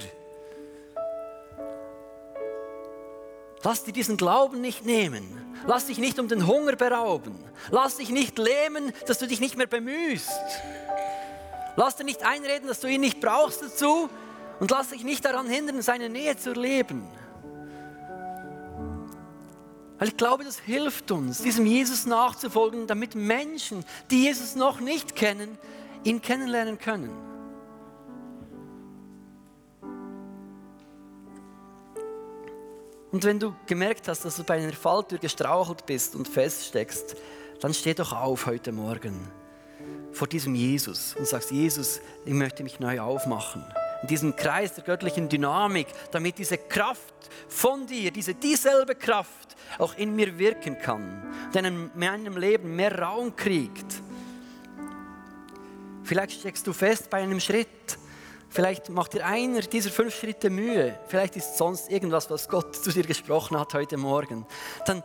Lass 3.62 3.84
dir 3.84 3.92
diesen 3.92 4.18
Glauben 4.18 4.60
nicht 4.60 4.84
nehmen. 4.84 5.56
Lass 5.66 5.86
dich 5.86 5.96
nicht 5.96 6.18
um 6.18 6.28
den 6.28 6.46
Hunger 6.46 6.76
berauben. 6.76 7.42
Lass 7.70 7.96
dich 7.96 8.10
nicht 8.10 8.36
lähmen, 8.36 8.92
dass 9.06 9.18
du 9.18 9.26
dich 9.26 9.40
nicht 9.40 9.56
mehr 9.56 9.66
bemühst. 9.66 10.28
Lass 11.76 11.96
dir 11.96 12.04
nicht 12.04 12.22
einreden, 12.22 12.68
dass 12.68 12.80
du 12.80 12.86
ihn 12.86 13.00
nicht 13.00 13.18
brauchst 13.18 13.62
dazu. 13.62 14.10
Und 14.58 14.70
lass 14.70 14.90
dich 14.90 15.04
nicht 15.04 15.24
daran 15.24 15.48
hindern, 15.48 15.80
seine 15.80 16.10
Nähe 16.10 16.36
zu 16.36 16.52
leben. 16.52 17.08
Weil 20.00 20.08
ich 20.08 20.16
glaube, 20.16 20.44
das 20.44 20.58
hilft 20.58 21.10
uns, 21.10 21.42
diesem 21.42 21.66
Jesus 21.66 22.06
nachzufolgen, 22.06 22.86
damit 22.86 23.14
Menschen, 23.14 23.84
die 24.10 24.24
Jesus 24.24 24.56
noch 24.56 24.80
nicht 24.80 25.14
kennen, 25.14 25.58
ihn 26.04 26.22
kennenlernen 26.22 26.78
können. 26.78 27.10
Und 33.12 33.24
wenn 33.24 33.38
du 33.38 33.54
gemerkt 33.66 34.08
hast, 34.08 34.24
dass 34.24 34.36
du 34.36 34.42
bei 34.42 34.54
einer 34.54 34.72
Falltür 34.72 35.18
gestrauchelt 35.18 35.84
bist 35.84 36.14
und 36.14 36.26
feststeckst, 36.26 37.16
dann 37.60 37.74
steh 37.74 37.92
doch 37.92 38.14
auf 38.14 38.46
heute 38.46 38.72
Morgen 38.72 39.30
vor 40.12 40.26
diesem 40.26 40.54
Jesus 40.54 41.14
und 41.14 41.26
sagst, 41.26 41.50
Jesus, 41.50 42.00
ich 42.24 42.32
möchte 42.32 42.62
mich 42.62 42.80
neu 42.80 43.00
aufmachen. 43.00 43.66
In 44.02 44.08
diesem 44.08 44.34
Kreis 44.34 44.74
der 44.74 44.84
göttlichen 44.84 45.28
Dynamik, 45.28 45.88
damit 46.10 46.38
diese 46.38 46.56
Kraft 46.56 47.14
von 47.48 47.86
dir, 47.86 48.10
diese 48.10 48.34
dieselbe 48.34 48.94
Kraft 48.94 49.56
auch 49.78 49.94
in 49.96 50.14
mir 50.16 50.38
wirken 50.38 50.78
kann, 50.78 51.22
und 51.54 51.64
in 51.64 51.90
meinem 51.94 52.36
Leben 52.36 52.74
mehr 52.76 52.98
Raum 52.98 53.36
kriegt. 53.36 54.02
Vielleicht 56.04 56.40
steckst 56.40 56.66
du 56.66 56.72
fest 56.72 57.10
bei 57.10 57.22
einem 57.22 57.40
Schritt, 57.40 57.68
Vielleicht 58.52 58.88
macht 58.88 59.12
dir 59.12 59.24
einer 59.24 59.60
dieser 59.60 59.90
fünf 59.90 60.12
Schritte 60.18 60.50
Mühe. 60.50 60.98
Vielleicht 61.06 61.36
ist 61.36 61.56
sonst 61.56 61.88
irgendwas, 61.88 62.28
was 62.30 62.48
Gott 62.48 62.74
zu 62.74 62.90
dir 62.90 63.04
gesprochen 63.04 63.56
hat 63.56 63.72
heute 63.74 63.96
Morgen. 63.96 64.44
Dann 64.86 65.04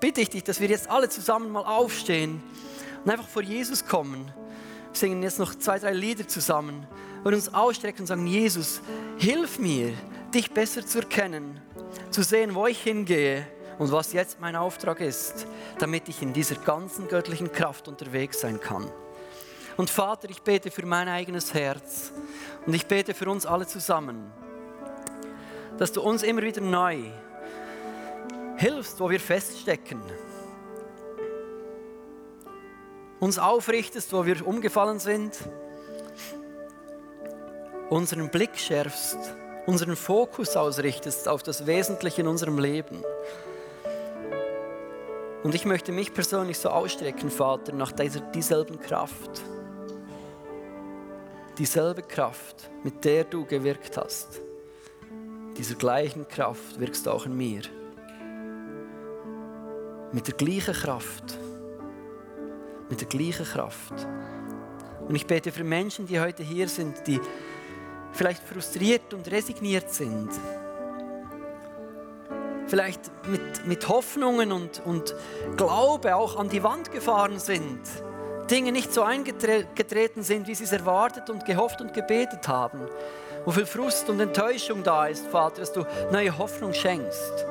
bitte 0.00 0.20
ich 0.20 0.30
dich, 0.30 0.42
dass 0.42 0.58
wir 0.58 0.66
jetzt 0.66 0.90
alle 0.90 1.08
zusammen 1.08 1.50
mal 1.50 1.62
aufstehen 1.62 2.42
und 3.04 3.10
einfach 3.10 3.28
vor 3.28 3.42
Jesus 3.42 3.86
kommen. 3.86 4.32
Wir 4.90 4.98
singen 4.98 5.22
jetzt 5.22 5.38
noch 5.38 5.54
zwei, 5.54 5.78
drei 5.78 5.92
Lieder 5.92 6.26
zusammen 6.26 6.88
und 7.24 7.34
uns 7.34 7.52
ausstrecken 7.52 8.00
und 8.00 8.06
sagen, 8.06 8.26
Jesus, 8.26 8.80
hilf 9.16 9.58
mir, 9.58 9.92
dich 10.34 10.50
besser 10.50 10.86
zu 10.86 11.00
erkennen, 11.00 11.60
zu 12.10 12.22
sehen, 12.22 12.54
wo 12.54 12.66
ich 12.66 12.82
hingehe 12.82 13.46
und 13.78 13.92
was 13.92 14.12
jetzt 14.12 14.40
mein 14.40 14.56
Auftrag 14.56 15.00
ist, 15.00 15.46
damit 15.78 16.08
ich 16.08 16.22
in 16.22 16.32
dieser 16.32 16.56
ganzen 16.56 17.08
göttlichen 17.08 17.52
Kraft 17.52 17.88
unterwegs 17.88 18.40
sein 18.40 18.60
kann. 18.60 18.90
Und 19.76 19.90
Vater, 19.90 20.28
ich 20.28 20.42
bete 20.42 20.70
für 20.70 20.84
mein 20.84 21.08
eigenes 21.08 21.54
Herz 21.54 22.12
und 22.66 22.74
ich 22.74 22.86
bete 22.86 23.14
für 23.14 23.30
uns 23.30 23.46
alle 23.46 23.66
zusammen, 23.66 24.30
dass 25.78 25.92
du 25.92 26.02
uns 26.02 26.24
immer 26.24 26.42
wieder 26.42 26.60
neu 26.60 27.04
hilfst, 28.56 28.98
wo 28.98 29.08
wir 29.08 29.20
feststecken. 29.20 30.02
Uns 33.20 33.38
aufrichtest, 33.38 34.12
wo 34.12 34.26
wir 34.26 34.46
umgefallen 34.46 34.98
sind. 34.98 35.36
Unseren 37.90 38.30
Blick 38.30 38.58
schärfst, 38.58 39.18
unseren 39.66 39.96
Fokus 39.96 40.56
ausrichtest 40.56 41.28
auf 41.28 41.42
das 41.42 41.66
Wesentliche 41.66 42.20
in 42.20 42.28
unserem 42.28 42.58
Leben. 42.58 43.02
Und 45.42 45.54
ich 45.54 45.64
möchte 45.64 45.92
mich 45.92 46.12
persönlich 46.12 46.58
so 46.58 46.68
ausstrecken, 46.68 47.30
Vater, 47.30 47.72
nach 47.72 47.92
dieser 47.92 48.20
dieselben 48.20 48.80
Kraft 48.80 49.42
dieselbe 51.58 52.02
Kraft, 52.02 52.70
mit 52.84 53.04
der 53.04 53.24
du 53.24 53.44
gewirkt 53.44 53.96
hast, 53.96 54.40
dieser 55.56 55.74
gleichen 55.74 56.26
Kraft 56.28 56.78
wirkst 56.78 57.06
du 57.06 57.10
auch 57.10 57.26
in 57.26 57.36
mir. 57.36 57.62
Mit 60.12 60.28
der 60.28 60.34
gleichen 60.34 60.72
Kraft. 60.72 61.36
Mit 62.88 63.00
der 63.00 63.08
gleichen 63.08 63.44
Kraft. 63.44 63.92
Und 65.08 65.14
ich 65.16 65.26
bete 65.26 65.50
für 65.50 65.64
Menschen, 65.64 66.06
die 66.06 66.20
heute 66.20 66.42
hier 66.44 66.68
sind, 66.68 67.06
die 67.06 67.20
vielleicht 68.12 68.42
frustriert 68.42 69.14
und 69.14 69.30
resigniert 69.30 69.90
sind. 69.92 70.30
Vielleicht 72.66 73.00
mit, 73.26 73.66
mit 73.66 73.88
Hoffnungen 73.88 74.52
und, 74.52 74.82
und 74.84 75.14
Glaube 75.56 76.16
auch 76.16 76.36
an 76.36 76.48
die 76.48 76.62
Wand 76.62 76.90
gefahren 76.92 77.38
sind 77.38 77.80
Dinge 78.48 78.72
nicht 78.72 78.92
so 78.92 79.02
eingetreten 79.02 80.22
sind, 80.22 80.48
wie 80.48 80.54
sie 80.54 80.64
es 80.64 80.72
erwartet 80.72 81.30
und 81.30 81.44
gehofft 81.44 81.80
und 81.80 81.92
gebetet 81.92 82.48
haben. 82.48 82.80
Wo 83.44 83.50
viel 83.50 83.66
Frust 83.66 84.08
und 84.08 84.20
Enttäuschung 84.20 84.82
da 84.82 85.06
ist, 85.06 85.26
Vater, 85.26 85.60
dass 85.60 85.72
du 85.72 85.84
neue 86.10 86.36
Hoffnung 86.36 86.72
schenkst. 86.72 87.46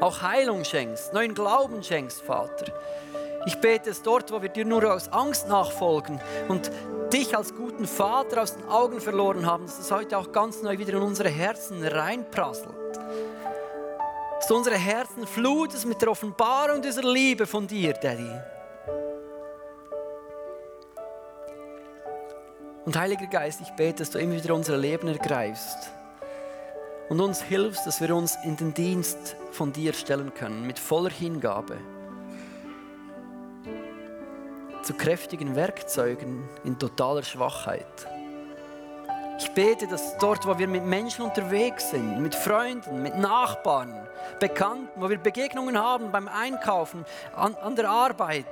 Auch 0.00 0.22
Heilung 0.22 0.64
schenkst, 0.64 1.12
neuen 1.12 1.34
Glauben 1.34 1.82
schenkst, 1.82 2.22
Vater. 2.22 2.72
Ich 3.46 3.58
bete 3.60 3.90
es 3.90 4.02
dort, 4.02 4.30
wo 4.32 4.42
wir 4.42 4.48
dir 4.48 4.64
nur 4.64 4.92
aus 4.92 5.10
Angst 5.12 5.48
nachfolgen 5.48 6.20
und 6.48 6.70
dich 7.14 7.36
als 7.36 7.54
guten 7.54 7.86
Vater 7.86 8.42
aus 8.42 8.56
den 8.56 8.68
Augen 8.68 9.00
verloren 9.00 9.46
haben, 9.46 9.66
dass 9.66 9.78
es 9.78 9.90
heute 9.92 10.18
auch 10.18 10.32
ganz 10.32 10.62
neu 10.62 10.76
wieder 10.78 10.94
in 10.94 11.02
unsere 11.02 11.28
Herzen 11.28 11.84
reinprasselt. 11.84 12.74
Dass 14.40 14.50
unsere 14.50 14.76
Herzen 14.76 15.24
flutest 15.24 15.86
mit 15.86 16.02
der 16.02 16.10
Offenbarung 16.10 16.82
dieser 16.82 17.04
Liebe 17.04 17.46
von 17.46 17.68
dir, 17.68 17.92
Daddy. 17.92 18.30
Und 22.84 22.98
Heiliger 22.98 23.26
Geist, 23.26 23.60
ich 23.60 23.70
bete, 23.70 23.98
dass 24.00 24.10
du 24.10 24.18
immer 24.18 24.34
wieder 24.34 24.54
unser 24.54 24.76
Leben 24.76 25.06
ergreifst 25.06 25.90
und 27.08 27.20
uns 27.20 27.40
hilfst, 27.40 27.86
dass 27.86 28.00
wir 28.00 28.14
uns 28.14 28.36
in 28.44 28.56
den 28.56 28.74
Dienst 28.74 29.36
von 29.52 29.72
dir 29.72 29.92
stellen 29.92 30.34
können, 30.34 30.66
mit 30.66 30.80
voller 30.80 31.10
Hingabe. 31.10 31.76
Zu 34.84 34.92
kräftigen 34.92 35.56
Werkzeugen 35.56 36.46
in 36.62 36.78
totaler 36.78 37.22
Schwachheit. 37.22 37.86
Ich 39.38 39.50
bete, 39.52 39.86
dass 39.88 40.18
dort, 40.18 40.46
wo 40.46 40.58
wir 40.58 40.68
mit 40.68 40.84
Menschen 40.84 41.24
unterwegs 41.24 41.88
sind, 41.88 42.20
mit 42.20 42.34
Freunden, 42.34 43.02
mit 43.02 43.16
Nachbarn, 43.16 44.06
Bekannten, 44.40 45.00
wo 45.00 45.08
wir 45.08 45.16
Begegnungen 45.16 45.78
haben 45.78 46.12
beim 46.12 46.28
Einkaufen, 46.28 47.06
an, 47.34 47.54
an 47.54 47.74
der 47.76 47.88
Arbeit, 47.88 48.44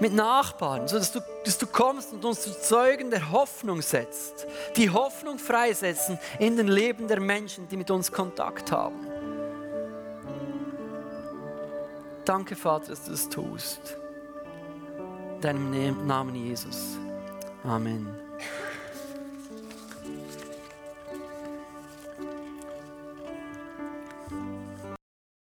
mit 0.00 0.12
Nachbarn, 0.12 0.88
sodass 0.88 1.12
du, 1.12 1.20
dass 1.44 1.58
du 1.58 1.68
kommst 1.68 2.12
und 2.12 2.24
uns 2.24 2.40
zu 2.40 2.60
Zeugen 2.60 3.10
der 3.10 3.30
Hoffnung 3.30 3.82
setzt. 3.82 4.48
Die 4.76 4.90
Hoffnung 4.90 5.38
freisetzen 5.38 6.18
in 6.40 6.56
den 6.56 6.66
Leben 6.66 7.06
der 7.06 7.20
Menschen, 7.20 7.68
die 7.68 7.76
mit 7.76 7.92
uns 7.92 8.10
Kontakt 8.10 8.72
haben. 8.72 9.06
Danke, 12.24 12.56
Vater, 12.56 12.88
dass 12.88 13.04
du 13.04 13.12
das 13.12 13.28
tust. 13.28 13.96
In 15.38 15.42
deinem 15.42 16.04
Namen 16.04 16.34
Jesus. 16.34 16.98
Amen. 17.62 18.17